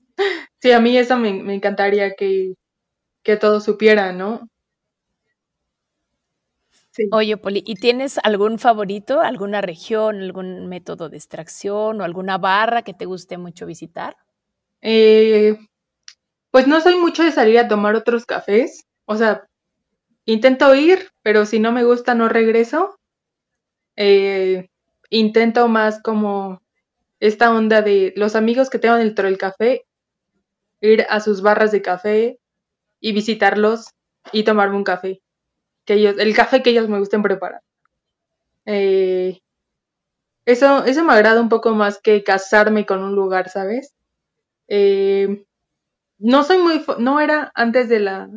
Sí, 0.61 0.71
a 0.71 0.79
mí 0.79 0.95
eso 0.95 1.17
me, 1.17 1.29
encantaría 1.55 2.13
que, 2.13 2.53
que 3.23 3.35
todos 3.35 3.63
supieran, 3.63 4.19
¿no? 4.19 4.47
Sí. 6.91 7.09
Oye, 7.11 7.35
Poli, 7.37 7.63
¿y 7.65 7.73
tienes 7.75 8.19
algún 8.21 8.59
favorito, 8.59 9.21
alguna 9.21 9.61
región, 9.61 10.21
algún 10.21 10.67
método 10.67 11.09
de 11.09 11.17
extracción 11.17 11.99
o 11.99 12.03
alguna 12.03 12.37
barra 12.37 12.83
que 12.83 12.93
te 12.93 13.05
guste 13.05 13.39
mucho 13.39 13.65
visitar? 13.65 14.17
Eh, 14.81 15.57
pues 16.51 16.67
no 16.67 16.81
soy 16.81 16.97
mucho 16.97 17.23
de 17.23 17.31
salir 17.31 17.57
a 17.57 17.67
tomar 17.67 17.95
otros 17.95 18.25
cafés. 18.25 18.85
O 19.05 19.15
sea, 19.15 19.47
intento 20.25 20.73
ir, 20.75 21.09
pero 21.23 21.45
si 21.45 21.59
no 21.59 21.71
me 21.71 21.83
gusta 21.83 22.15
no 22.15 22.29
regreso. 22.29 22.97
Eh, 23.95 24.69
intento 25.09 25.67
más 25.67 26.01
como 26.01 26.61
esta 27.19 27.53
onda 27.53 27.81
de 27.81 28.13
los 28.15 28.35
amigos 28.35 28.69
que 28.69 28.79
tengo 28.79 28.95
dentro 28.95 29.27
del 29.27 29.37
café, 29.37 29.85
ir 30.81 31.05
a 31.09 31.19
sus 31.19 31.41
barras 31.41 31.71
de 31.71 31.81
café 31.81 32.39
y 32.99 33.13
visitarlos 33.13 33.87
y 34.31 34.43
tomarme 34.43 34.77
un 34.77 34.83
café. 34.83 35.21
Que 35.85 35.95
ellos, 35.95 36.17
el 36.19 36.35
café 36.35 36.63
que 36.63 36.71
ellos 36.71 36.89
me 36.89 36.99
gusten 36.99 37.23
preparar. 37.23 37.61
Eh, 38.65 39.39
eso, 40.45 40.85
eso 40.85 41.03
me 41.03 41.13
agrada 41.13 41.41
un 41.41 41.49
poco 41.49 41.71
más 41.75 41.99
que 42.01 42.23
casarme 42.23 42.85
con 42.85 43.03
un 43.03 43.15
lugar, 43.15 43.49
¿sabes? 43.49 43.93
Eh, 44.67 45.45
no 46.19 46.43
soy 46.43 46.57
muy, 46.59 46.83
no 46.99 47.19
era 47.19 47.51
antes 47.55 47.89
de 47.89 47.99
la, 47.99 48.29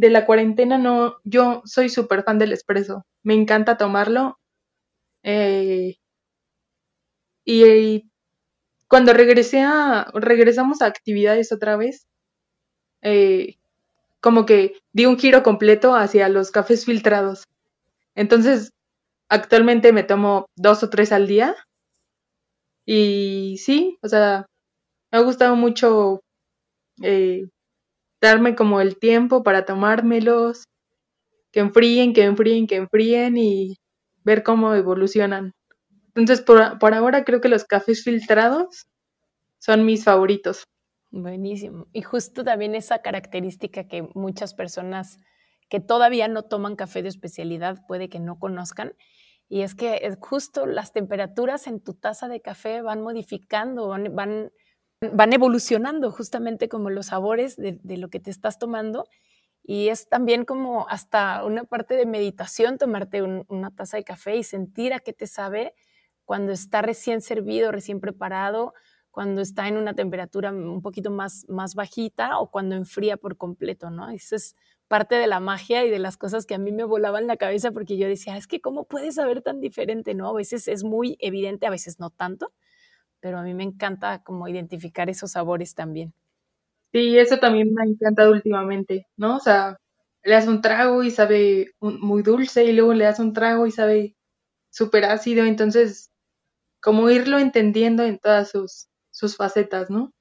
de 0.00 0.08
la 0.08 0.24
cuarentena 0.24 0.78
no, 0.78 1.16
yo 1.24 1.60
soy 1.66 1.90
súper 1.90 2.24
fan 2.24 2.38
del 2.38 2.52
espresso. 2.54 3.04
Me 3.22 3.34
encanta 3.34 3.76
tomarlo. 3.76 4.38
Eh, 5.22 5.96
y, 7.44 8.10
cuando 8.88 9.12
regresé 9.12 9.60
a, 9.60 10.10
regresamos 10.14 10.80
a 10.80 10.86
actividades 10.86 11.52
otra 11.52 11.76
vez, 11.76 12.06
eh, 13.02 13.56
como 14.20 14.46
que 14.46 14.80
di 14.92 15.06
un 15.06 15.18
giro 15.18 15.42
completo 15.42 15.94
hacia 15.94 16.28
los 16.30 16.50
cafés 16.50 16.86
filtrados. 16.86 17.44
Entonces, 18.14 18.72
actualmente 19.28 19.92
me 19.92 20.04
tomo 20.04 20.46
dos 20.56 20.82
o 20.82 20.90
tres 20.90 21.12
al 21.12 21.26
día. 21.28 21.56
Y 22.86 23.58
sí, 23.58 23.98
o 24.02 24.08
sea, 24.08 24.46
me 25.12 25.18
ha 25.18 25.22
gustado 25.22 25.56
mucho 25.56 26.22
eh, 27.02 27.48
darme 28.20 28.54
como 28.54 28.80
el 28.80 28.98
tiempo 28.98 29.42
para 29.42 29.64
tomármelos, 29.64 30.64
que 31.52 31.60
enfríen, 31.60 32.12
que 32.12 32.24
enfríen, 32.24 32.66
que 32.66 32.76
enfríen 32.76 33.36
y 33.36 33.76
ver 34.24 34.42
cómo 34.42 34.74
evolucionan. 34.74 35.52
Entonces, 36.14 36.44
por, 36.44 36.78
por 36.78 36.94
ahora 36.94 37.24
creo 37.24 37.40
que 37.40 37.48
los 37.48 37.64
cafés 37.64 38.04
filtrados 38.04 38.86
son 39.58 39.84
mis 39.84 40.04
favoritos. 40.04 40.64
Buenísimo. 41.10 41.88
Y 41.92 42.02
justo 42.02 42.44
también 42.44 42.74
esa 42.74 43.02
característica 43.02 43.88
que 43.88 44.08
muchas 44.14 44.54
personas 44.54 45.18
que 45.68 45.80
todavía 45.80 46.28
no 46.28 46.42
toman 46.42 46.76
café 46.76 47.02
de 47.02 47.08
especialidad 47.08 47.84
puede 47.86 48.08
que 48.08 48.20
no 48.20 48.38
conozcan. 48.38 48.94
Y 49.48 49.62
es 49.62 49.74
que 49.74 50.16
justo 50.20 50.66
las 50.66 50.92
temperaturas 50.92 51.66
en 51.66 51.80
tu 51.80 51.94
taza 51.94 52.28
de 52.28 52.40
café 52.40 52.82
van 52.82 53.02
modificando, 53.02 53.88
van, 53.88 54.14
van 54.14 54.52
van 55.00 55.32
evolucionando 55.32 56.10
justamente 56.10 56.68
como 56.68 56.90
los 56.90 57.06
sabores 57.06 57.56
de, 57.56 57.78
lo 57.96 58.08
que 58.08 58.20
te 58.20 58.30
estás 58.30 58.58
tomando. 58.58 59.06
Y 59.62 59.88
es 59.88 60.08
también 60.08 60.44
como 60.44 60.88
hasta 60.88 61.44
una 61.44 61.64
parte 61.64 61.94
de 61.94 62.06
meditación 62.06 62.78
tomarte 62.78 63.22
una 63.22 63.70
taza 63.70 63.96
de 63.96 64.04
café 64.04 64.36
y 64.36 64.42
sentir 64.42 64.92
a 64.92 65.00
qué 65.00 65.12
te 65.12 65.26
sabe 65.26 65.74
cuando 66.24 66.52
está 66.52 66.82
recién 66.82 67.20
servido, 67.20 67.72
recién 67.72 68.00
preparado, 68.00 68.74
cuando 69.10 69.40
está 69.40 69.68
en 69.68 69.76
una 69.76 69.94
temperatura 69.94 70.50
un 70.52 70.82
poquito 70.82 71.10
más, 71.10 71.44
más 71.48 71.74
bajita 71.74 72.38
o 72.38 72.50
cuando 72.50 72.76
enfría 72.76 73.16
por 73.16 73.36
completo, 73.36 73.90
¿no? 73.90 74.08
Eso 74.10 74.36
es 74.36 74.54
parte 74.86 75.16
de 75.16 75.26
la 75.26 75.40
magia 75.40 75.84
y 75.84 75.90
de 75.90 75.98
las 75.98 76.16
cosas 76.16 76.46
que 76.46 76.54
a 76.54 76.58
mí 76.58 76.72
me 76.72 76.84
volaban 76.84 77.26
la 77.26 77.36
cabeza 77.36 77.70
porque 77.72 77.96
yo 77.96 78.06
decía, 78.06 78.36
es 78.36 78.46
que 78.46 78.60
cómo 78.60 78.84
puede 78.84 79.12
saber 79.12 79.42
tan 79.42 79.60
diferente, 79.60 80.14
¿no? 80.14 80.28
A 80.28 80.32
veces 80.32 80.68
es 80.68 80.84
muy 80.84 81.16
evidente, 81.20 81.66
a 81.66 81.70
veces 81.70 81.98
no 82.00 82.10
tanto 82.10 82.52
pero 83.20 83.38
a 83.38 83.42
mí 83.42 83.54
me 83.54 83.64
encanta 83.64 84.22
como 84.22 84.48
identificar 84.48 85.08
esos 85.10 85.32
sabores 85.32 85.74
también. 85.74 86.12
Sí, 86.92 87.16
eso 87.18 87.38
también 87.38 87.72
me 87.72 87.82
ha 87.82 87.86
encantado 87.86 88.32
últimamente, 88.32 89.06
¿no? 89.16 89.36
O 89.36 89.40
sea, 89.40 89.76
le 90.24 90.32
das 90.32 90.46
un 90.46 90.60
trago 90.60 91.02
y 91.04 91.10
sabe 91.10 91.72
muy 91.80 92.22
dulce 92.22 92.64
y 92.64 92.72
luego 92.72 92.94
le 92.94 93.04
das 93.04 93.20
un 93.20 93.32
trago 93.32 93.66
y 93.66 93.70
sabe 93.70 94.16
súper 94.70 95.04
ácido, 95.04 95.44
entonces 95.44 96.10
como 96.80 97.10
irlo 97.10 97.38
entendiendo 97.38 98.04
en 98.04 98.18
todas 98.18 98.50
sus, 98.50 98.88
sus 99.10 99.36
facetas, 99.36 99.90
¿no? 99.90 100.12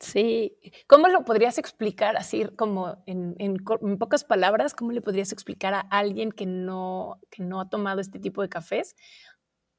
Sí, 0.00 0.58
¿cómo 0.86 1.08
lo 1.08 1.24
podrías 1.24 1.56
explicar 1.56 2.16
así 2.16 2.44
como 2.56 3.02
en, 3.06 3.36
en, 3.38 3.56
en, 3.80 3.98
pocas 3.98 4.24
palabras? 4.24 4.74
¿Cómo 4.74 4.92
le 4.92 5.00
podrías 5.00 5.32
explicar 5.32 5.72
a 5.72 5.80
alguien 5.80 6.30
que 6.30 6.44
no, 6.44 7.20
que 7.30 7.42
no 7.42 7.60
ha 7.60 7.70
tomado 7.70 8.00
este 8.00 8.18
tipo 8.18 8.42
de 8.42 8.50
cafés? 8.50 8.96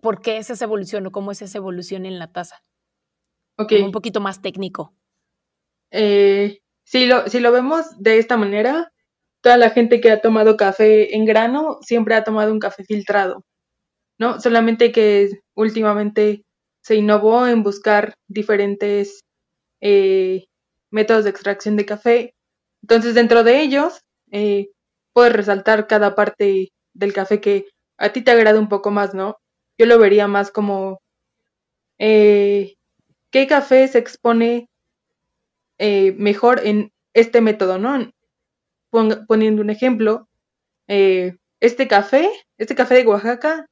Por 0.05 0.21
qué 0.21 0.37
es 0.37 0.51
esa 0.51 0.65
evolución 0.65 1.07
o 1.07 1.11
cómo 1.11 1.31
es 1.31 1.41
esa 1.41 1.57
evolución 1.57 2.05
en 2.05 2.19
la 2.19 2.31
taza. 2.31 2.61
Ok. 3.57 3.71
un 3.81 3.91
poquito 3.91 4.21
más 4.21 4.39
técnico. 4.39 4.93
Eh, 5.89 6.59
si, 6.83 7.07
lo, 7.07 7.27
si 7.27 7.39
lo 7.39 7.51
vemos 7.51 7.87
de 7.97 8.19
esta 8.19 8.37
manera, 8.37 8.91
toda 9.41 9.57
la 9.57 9.71
gente 9.71 10.01
que 10.01 10.11
ha 10.11 10.21
tomado 10.21 10.57
café 10.57 11.15
en 11.15 11.25
grano 11.25 11.79
siempre 11.81 12.13
ha 12.13 12.23
tomado 12.23 12.51
un 12.53 12.59
café 12.59 12.83
filtrado, 12.83 13.45
¿no? 14.19 14.39
Solamente 14.39 14.91
que 14.91 15.39
últimamente 15.55 16.43
se 16.83 16.97
innovó 16.97 17.47
en 17.47 17.63
buscar 17.63 18.13
diferentes 18.27 19.21
eh, 19.81 20.45
métodos 20.91 21.23
de 21.23 21.31
extracción 21.31 21.77
de 21.77 21.85
café. 21.87 22.35
Entonces, 22.83 23.15
dentro 23.15 23.43
de 23.43 23.59
ellos, 23.59 24.01
eh, 24.31 24.67
puedes 25.13 25.33
resaltar 25.33 25.87
cada 25.87 26.13
parte 26.13 26.69
del 26.93 27.11
café 27.11 27.41
que 27.41 27.65
a 27.97 28.09
ti 28.13 28.21
te 28.21 28.29
agrada 28.29 28.59
un 28.59 28.69
poco 28.69 28.91
más, 28.91 29.15
¿no? 29.15 29.37
Yo 29.77 29.85
lo 29.85 29.99
vería 29.99 30.27
más 30.27 30.51
como 30.51 31.01
eh, 31.99 32.75
qué 33.31 33.47
café 33.47 33.87
se 33.87 33.99
expone 33.99 34.69
eh, 35.77 36.13
mejor 36.13 36.61
en 36.65 36.91
este 37.13 37.41
método, 37.41 37.77
¿no? 37.77 38.11
poniendo 39.27 39.61
un 39.61 39.69
ejemplo, 39.69 40.29
eh, 40.87 41.35
este 41.59 41.87
café, 41.87 42.29
este 42.57 42.75
café 42.75 42.95
de 42.95 43.05
Oaxaca 43.07 43.67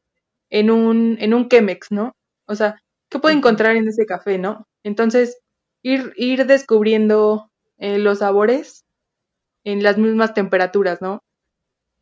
en 0.49 0.69
un, 0.69 1.17
en 1.21 1.33
un 1.33 1.47
Chemex, 1.47 1.91
¿no? 1.91 2.13
O 2.45 2.55
sea, 2.55 2.77
¿qué 3.09 3.19
puede 3.19 3.35
encontrar 3.35 3.77
en 3.77 3.87
ese 3.87 4.05
café, 4.05 4.37
no? 4.37 4.67
Entonces, 4.83 5.37
ir, 5.81 6.11
ir 6.17 6.45
descubriendo 6.45 7.49
los 7.77 8.19
sabores 8.19 8.83
en 9.63 9.81
las 9.83 9.97
mismas 9.97 10.33
temperaturas, 10.33 11.01
¿no? 11.01 11.21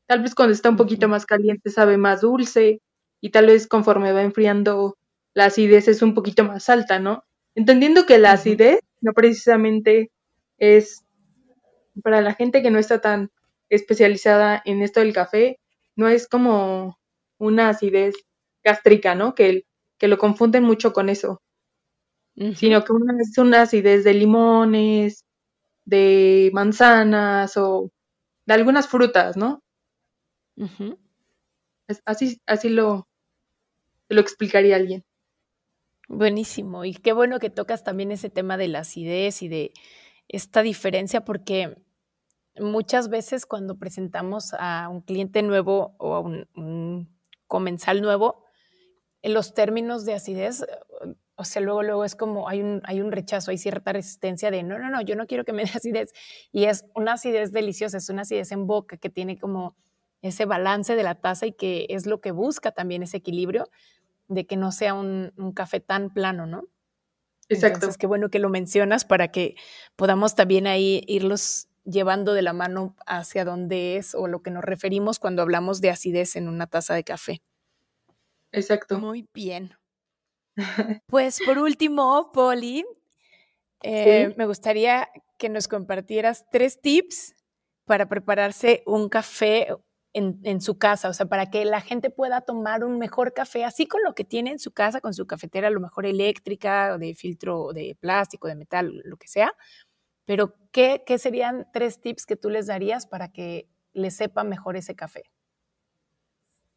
Tal 0.07 0.21
vez 0.23 0.35
cuando 0.35 0.53
está 0.53 0.69
un 0.69 0.77
poquito 0.77 1.07
más 1.07 1.25
caliente 1.25 1.69
sabe 1.69 1.97
más 1.97 2.21
dulce 2.21 2.81
y 3.21 3.29
tal 3.29 3.45
vez 3.45 3.67
conforme 3.67 4.11
va 4.11 4.23
enfriando 4.23 4.97
la 5.33 5.45
acidez 5.45 5.87
es 5.87 6.01
un 6.01 6.13
poquito 6.13 6.43
más 6.43 6.69
alta, 6.69 6.99
¿no? 6.99 7.23
Entendiendo 7.55 8.05
que 8.05 8.17
la 8.17 8.33
acidez 8.33 8.79
no 8.99 9.13
precisamente 9.13 10.11
es 10.57 11.05
para 12.03 12.21
la 12.21 12.33
gente 12.33 12.61
que 12.61 12.71
no 12.71 12.79
está 12.79 12.99
tan 12.99 13.31
especializada 13.69 14.61
en 14.65 14.81
esto 14.81 14.99
del 14.99 15.13
café, 15.13 15.59
no 15.95 16.07
es 16.07 16.27
como 16.27 16.99
una 17.37 17.69
acidez 17.69 18.15
gástrica, 18.63 19.15
¿no? 19.15 19.35
Que, 19.35 19.65
que 19.97 20.07
lo 20.07 20.17
confunden 20.17 20.63
mucho 20.63 20.93
con 20.93 21.09
eso. 21.09 21.41
Sino 22.55 22.83
que 22.83 22.93
una, 22.93 23.13
es 23.21 23.37
una 23.37 23.63
acidez 23.63 24.03
de 24.03 24.13
limones, 24.13 25.25
de 25.85 26.49
manzanas 26.53 27.55
o 27.57 27.91
de 28.45 28.53
algunas 28.53 28.87
frutas, 28.87 29.37
¿no? 29.37 29.61
así, 32.05 32.41
así 32.45 32.69
lo, 32.69 33.07
lo 34.13 34.21
explicaría 34.21 34.75
alguien. 34.75 35.03
Buenísimo. 36.07 36.83
Y 36.83 36.93
qué 36.93 37.13
bueno 37.13 37.39
que 37.39 37.49
tocas 37.49 37.83
también 37.83 38.11
ese 38.11 38.29
tema 38.29 38.57
de 38.57 38.67
la 38.67 38.79
acidez 38.79 39.41
y 39.41 39.47
de 39.47 39.71
esta 40.27 40.61
diferencia, 40.61 41.23
porque 41.23 41.77
muchas 42.59 43.09
veces 43.09 43.45
cuando 43.45 43.77
presentamos 43.77 44.53
a 44.59 44.89
un 44.89 45.01
cliente 45.01 45.41
nuevo 45.41 45.95
o 45.99 46.15
a 46.15 46.19
un, 46.19 47.09
comensal 47.47 48.01
nuevo, 48.01 48.45
en 49.21 49.33
los 49.33 49.53
términos 49.53 50.03
de 50.05 50.15
acidez, 50.15 50.65
o 51.35 51.43
sea, 51.43 51.61
luego, 51.61 51.83
luego 51.83 52.05
es 52.05 52.15
como 52.15 52.49
hay 52.49 52.61
un, 52.61 52.81
hay 52.83 53.01
un 53.01 53.11
rechazo, 53.11 53.51
hay 53.51 53.57
cierta 53.57 53.93
resistencia 53.93 54.51
de 54.51 54.63
no, 54.63 54.79
no, 54.79 54.89
no, 54.89 55.01
yo 55.01 55.15
no 55.15 55.27
quiero 55.27 55.45
que 55.45 55.53
me 55.53 55.63
dé 55.63 55.71
acidez. 55.75 56.11
Y 56.51 56.65
es 56.65 56.85
una 56.93 57.13
acidez 57.13 57.51
deliciosa, 57.51 57.97
es 57.97 58.09
una 58.09 58.23
acidez 58.23 58.51
en 58.51 58.67
boca 58.67 58.97
que 58.97 59.09
tiene 59.09 59.37
como 59.37 59.77
ese 60.21 60.45
balance 60.45 60.95
de 60.95 61.03
la 61.03 61.15
taza 61.15 61.45
y 61.45 61.53
que 61.53 61.87
es 61.89 62.05
lo 62.05 62.21
que 62.21 62.31
busca 62.31 62.71
también 62.71 63.03
ese 63.03 63.17
equilibrio 63.17 63.69
de 64.31 64.47
que 64.47 64.55
no 64.55 64.71
sea 64.71 64.93
un, 64.93 65.33
café 65.53 65.81
tan 65.81 66.09
plano, 66.09 66.45
¿no? 66.47 66.63
Exacto. 67.49 67.77
Entonces, 67.77 67.97
qué 67.97 68.07
bueno 68.07 68.29
que 68.29 68.39
lo 68.39 68.49
mencionas 68.49 69.03
para 69.03 69.27
que 69.27 69.55
podamos 69.97 70.35
también 70.35 70.67
ahí 70.67 71.03
irlos 71.05 71.67
llevando 71.83 72.33
de 72.33 72.41
la 72.41 72.53
mano 72.53 72.95
hacia 73.05 73.43
dónde 73.43 73.97
es 73.97 74.15
o 74.15 74.27
lo 74.27 74.41
que 74.41 74.51
nos 74.51 74.63
referimos 74.63 75.19
cuando 75.19 75.41
hablamos 75.41 75.81
de 75.81 75.89
acidez 75.89 76.37
en 76.37 76.47
una 76.47 76.67
taza 76.67 76.93
de 76.93 77.03
café. 77.03 77.41
Exacto. 78.53 78.99
Muy 78.99 79.27
bien. 79.33 79.75
Pues 81.07 81.39
por 81.45 81.57
último, 81.57 82.31
Poli, 82.33 82.85
eh, 83.83 84.33
me 84.37 84.45
gustaría 84.45 85.09
que 85.37 85.49
nos 85.49 85.67
compartieras 85.67 86.45
tres 86.51 86.79
tips 86.79 87.35
para 87.85 88.07
prepararse 88.07 88.83
un 88.85 89.09
café 89.09 89.67
en, 90.13 90.61
su 90.61 90.77
casa, 90.77 91.09
o 91.09 91.13
sea, 91.13 91.25
para 91.25 91.49
que 91.49 91.63
la 91.65 91.81
gente 91.81 92.09
pueda 92.09 92.41
tomar 92.41 92.83
un 92.83 92.97
mejor 92.97 93.33
café, 93.33 93.63
así 93.63 93.87
con 93.87 94.03
lo 94.03 94.13
que 94.13 94.25
tiene 94.25 94.51
en 94.51 94.59
su 94.59 94.71
casa, 94.71 94.99
con 94.99 95.13
su 95.13 95.25
cafetera, 95.25 95.67
a 95.67 95.71
lo 95.71 95.79
mejor 95.79 96.05
eléctrica, 96.05 96.93
o 96.93 96.97
de 96.97 97.13
filtro 97.15 97.71
de 97.73 97.95
plástico, 97.99 98.47
de 98.47 98.55
metal, 98.55 99.01
lo 99.05 99.17
que 99.17 99.27
sea. 99.27 99.53
Pero, 100.25 100.55
¿qué, 100.71 101.03
¿qué 101.05 101.17
serían 101.17 101.67
tres 101.71 102.01
tips 102.01 102.25
que 102.25 102.35
tú 102.35 102.49
les 102.49 102.67
darías 102.67 103.07
para 103.07 103.31
que 103.31 103.67
les 103.93 104.15
sepa 104.15 104.43
mejor 104.43 104.75
ese 104.75 104.95
café? 104.95 105.23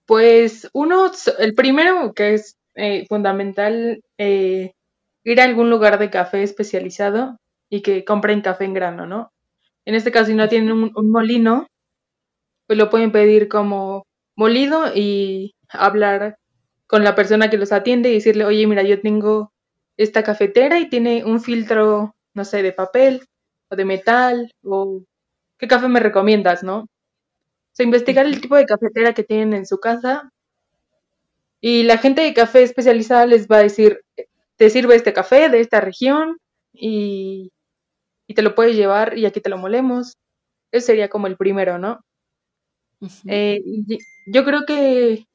Pues 0.06 0.68
uno, 0.72 1.10
el 1.38 1.54
primero 1.54 2.12
que 2.14 2.34
es 2.34 2.56
eh, 2.74 3.06
fundamental, 3.08 4.02
eh, 4.18 4.72
ir 5.24 5.40
a 5.40 5.44
algún 5.44 5.70
lugar 5.70 5.98
de 5.98 6.10
café 6.10 6.42
especializado 6.42 7.38
y 7.68 7.82
que 7.82 8.04
compren 8.04 8.42
café 8.42 8.64
en 8.64 8.74
grano, 8.74 9.06
¿no? 9.06 9.32
En 9.86 9.94
este 9.94 10.12
caso, 10.12 10.26
si 10.26 10.34
no 10.34 10.48
tienen 10.48 10.72
un 10.72 11.10
molino, 11.10 11.66
pues 12.66 12.78
lo 12.78 12.90
pueden 12.90 13.12
pedir 13.12 13.48
como 13.48 14.04
molido 14.36 14.92
y 14.94 15.54
hablar 15.68 16.36
con 16.86 17.04
la 17.04 17.14
persona 17.14 17.50
que 17.50 17.58
los 17.58 17.72
atiende 17.72 18.10
y 18.10 18.14
decirle, 18.14 18.44
oye, 18.44 18.66
mira, 18.66 18.82
yo 18.82 19.00
tengo 19.00 19.52
esta 19.96 20.22
cafetera 20.22 20.78
y 20.80 20.88
tiene 20.88 21.24
un 21.24 21.40
filtro, 21.40 22.14
no 22.34 22.44
sé, 22.44 22.62
de 22.62 22.72
papel 22.72 23.26
o 23.70 23.76
de 23.76 23.84
metal 23.84 24.50
o 24.62 25.02
qué 25.58 25.68
café 25.68 25.88
me 25.88 26.00
recomiendas, 26.00 26.62
¿no? 26.62 26.80
O 26.80 26.88
sea, 27.72 27.84
investigar 27.84 28.26
el 28.26 28.40
tipo 28.40 28.56
de 28.56 28.66
cafetera 28.66 29.14
que 29.14 29.24
tienen 29.24 29.54
en 29.54 29.66
su 29.66 29.78
casa 29.78 30.30
y 31.60 31.82
la 31.84 31.98
gente 31.98 32.22
de 32.22 32.34
café 32.34 32.62
especializada 32.62 33.26
les 33.26 33.48
va 33.48 33.56
a 33.56 33.62
decir, 33.62 34.00
te 34.56 34.70
sirve 34.70 34.96
este 34.96 35.12
café 35.12 35.48
de 35.48 35.60
esta 35.60 35.80
región 35.80 36.36
y, 36.72 37.50
y 38.28 38.34
te 38.34 38.42
lo 38.42 38.54
puedes 38.54 38.76
llevar 38.76 39.18
y 39.18 39.26
aquí 39.26 39.40
te 39.40 39.50
lo 39.50 39.58
molemos. 39.58 40.14
Ese 40.72 40.86
sería 40.88 41.08
como 41.08 41.26
el 41.26 41.36
primero, 41.36 41.78
¿no? 41.78 42.00
Eh, 43.26 43.62
yo 44.26 44.44
creo 44.44 44.64
que 44.66 45.26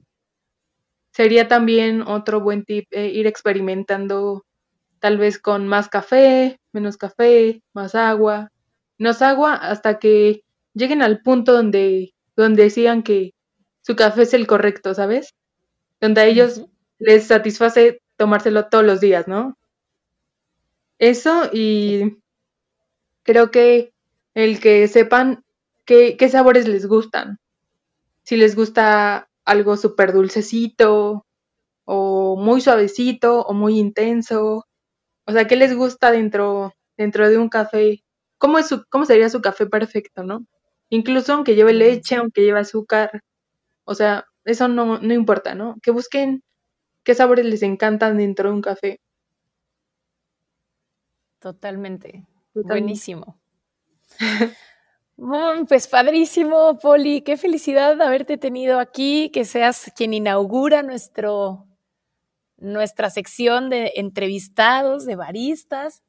sería 1.11 1.47
también 1.47 2.01
otro 2.01 2.41
buen 2.41 2.63
tip 2.63 2.87
eh, 2.91 3.07
ir 3.07 3.27
experimentando 3.27 4.45
tal 4.99 5.17
vez 5.17 5.39
con 5.39 5.67
más 5.67 5.89
café, 5.89 6.59
menos 6.71 6.97
café, 6.97 7.61
más 7.73 7.95
agua, 7.95 8.51
menos 8.97 9.21
agua 9.21 9.53
hasta 9.53 9.99
que 9.99 10.43
lleguen 10.73 11.01
al 11.01 11.21
punto 11.21 11.53
donde, 11.53 12.13
donde 12.35 12.63
decían 12.63 13.03
que 13.03 13.33
su 13.81 13.95
café 13.95 14.23
es 14.23 14.33
el 14.33 14.47
correcto, 14.47 14.93
¿sabes? 14.93 15.35
Donde 15.99 16.21
a 16.21 16.25
ellos 16.25 16.65
les 16.99 17.27
satisface 17.27 18.01
tomárselo 18.17 18.67
todos 18.67 18.85
los 18.85 18.99
días, 18.99 19.27
¿no? 19.27 19.57
Eso 20.99 21.49
y 21.53 22.17
creo 23.23 23.51
que 23.51 23.93
el 24.33 24.59
que 24.59 24.87
sepan 24.87 25.43
qué, 25.85 26.17
qué 26.17 26.29
sabores 26.29 26.67
les 26.67 26.85
gustan 26.85 27.39
si 28.29 28.37
les 28.37 28.55
gusta 28.55 29.27
algo 29.43 29.75
súper 29.75 30.13
dulcecito 30.13 31.25
o 31.83 32.35
muy 32.37 32.61
suavecito 32.61 33.41
o 33.41 33.53
muy 33.55 33.79
intenso. 33.79 34.67
O 35.25 35.31
sea, 35.31 35.47
¿qué 35.47 35.55
les 35.55 35.75
gusta 35.75 36.11
dentro, 36.11 36.75
dentro 36.95 37.27
de 37.27 37.39
un 37.39 37.49
café? 37.49 38.03
¿Cómo, 38.37 38.59
es 38.59 38.67
su, 38.67 38.85
¿Cómo 38.91 39.05
sería 39.05 39.29
su 39.29 39.41
café 39.41 39.65
perfecto, 39.65 40.21
no? 40.21 40.45
Incluso 40.89 41.33
aunque 41.33 41.55
lleve 41.55 41.73
leche, 41.73 42.17
aunque 42.17 42.43
lleve 42.43 42.59
azúcar. 42.59 43.23
O 43.83 43.95
sea, 43.95 44.25
eso 44.45 44.67
no, 44.67 44.99
no 44.99 45.13
importa, 45.15 45.55
¿no? 45.55 45.77
Que 45.81 45.89
busquen 45.89 46.43
qué 47.03 47.15
sabores 47.15 47.47
les 47.47 47.63
encantan 47.63 48.17
dentro 48.17 48.49
de 48.49 48.55
un 48.55 48.61
café. 48.61 49.01
Totalmente. 51.39 52.27
Buenísimo. 52.53 53.39
pues 55.67 55.87
padrísimo, 55.87 56.77
Poli. 56.79 57.21
Qué 57.21 57.35
felicidad 57.37 58.01
haberte 58.01 58.37
tenido 58.37 58.79
aquí, 58.79 59.29
que 59.31 59.45
seas 59.45 59.91
quien 59.95 60.13
inaugura 60.13 60.81
nuestro, 60.81 61.67
nuestra 62.57 63.09
sección 63.09 63.69
de 63.69 63.93
entrevistados, 63.95 65.05
de 65.05 65.15
baristas. 65.15 66.03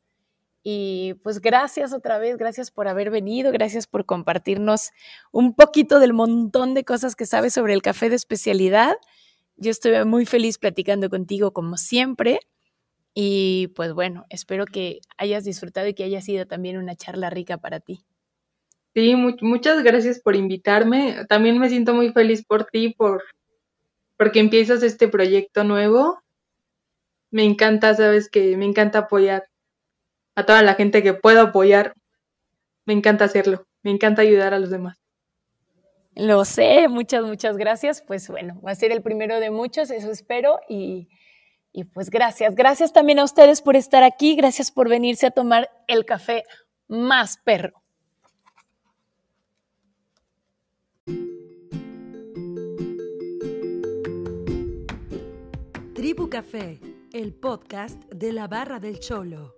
Y 0.62 1.14
pues 1.22 1.40
gracias 1.40 1.92
otra 1.92 2.18
vez, 2.18 2.36
gracias 2.36 2.70
por 2.70 2.86
haber 2.86 3.10
venido, 3.10 3.50
gracias 3.50 3.86
por 3.86 4.04
compartirnos 4.04 4.90
un 5.32 5.54
poquito 5.54 5.98
del 5.98 6.12
montón 6.12 6.74
de 6.74 6.84
cosas 6.84 7.16
que 7.16 7.26
sabes 7.26 7.54
sobre 7.54 7.72
el 7.74 7.82
café 7.82 8.10
de 8.10 8.16
especialidad. 8.16 8.94
Yo 9.56 9.70
estoy 9.70 10.04
muy 10.04 10.26
feliz 10.26 10.58
platicando 10.58 11.08
contigo 11.10 11.52
como 11.52 11.76
siempre. 11.78 12.40
Y 13.14 13.68
pues 13.74 13.92
bueno, 13.92 14.24
espero 14.28 14.66
que 14.66 15.00
hayas 15.18 15.44
disfrutado 15.44 15.88
y 15.88 15.94
que 15.94 16.04
haya 16.04 16.20
sido 16.20 16.46
también 16.46 16.76
una 16.76 16.94
charla 16.94 17.28
rica 17.30 17.58
para 17.58 17.80
ti. 17.80 18.04
Sí, 18.94 19.14
muchas 19.14 19.84
gracias 19.84 20.18
por 20.20 20.34
invitarme. 20.34 21.24
También 21.28 21.58
me 21.58 21.68
siento 21.68 21.94
muy 21.94 22.12
feliz 22.12 22.44
por 22.44 22.64
ti, 22.64 22.94
por 22.96 23.22
porque 24.16 24.40
empiezas 24.40 24.82
este 24.82 25.08
proyecto 25.08 25.64
nuevo. 25.64 26.20
Me 27.30 27.44
encanta, 27.44 27.94
sabes 27.94 28.28
que 28.28 28.56
me 28.56 28.66
encanta 28.66 28.98
apoyar 28.98 29.44
a 30.34 30.44
toda 30.44 30.62
la 30.62 30.74
gente 30.74 31.02
que 31.02 31.14
puedo 31.14 31.40
apoyar. 31.40 31.94
Me 32.84 32.92
encanta 32.92 33.24
hacerlo. 33.24 33.64
Me 33.82 33.90
encanta 33.90 34.22
ayudar 34.22 34.52
a 34.52 34.58
los 34.58 34.70
demás. 34.70 34.98
Lo 36.14 36.44
sé, 36.44 36.88
muchas, 36.88 37.22
muchas 37.24 37.56
gracias. 37.56 38.02
Pues 38.02 38.28
bueno, 38.28 38.60
va 38.60 38.72
a 38.72 38.74
ser 38.74 38.92
el 38.92 39.00
primero 39.00 39.40
de 39.40 39.50
muchos, 39.50 39.90
eso 39.90 40.10
espero. 40.10 40.60
Y, 40.68 41.08
y 41.72 41.84
pues 41.84 42.10
gracias. 42.10 42.54
Gracias 42.54 42.92
también 42.92 43.20
a 43.20 43.24
ustedes 43.24 43.62
por 43.62 43.76
estar 43.76 44.02
aquí. 44.02 44.34
Gracias 44.34 44.70
por 44.70 44.88
venirse 44.88 45.26
a 45.26 45.30
tomar 45.30 45.70
el 45.86 46.04
café 46.04 46.42
más 46.88 47.38
perro. 47.38 47.79
Tribu 56.10 56.28
Café, 56.28 56.80
el 57.12 57.32
podcast 57.32 58.02
de 58.12 58.32
la 58.32 58.48
Barra 58.48 58.80
del 58.80 58.98
Cholo. 58.98 59.54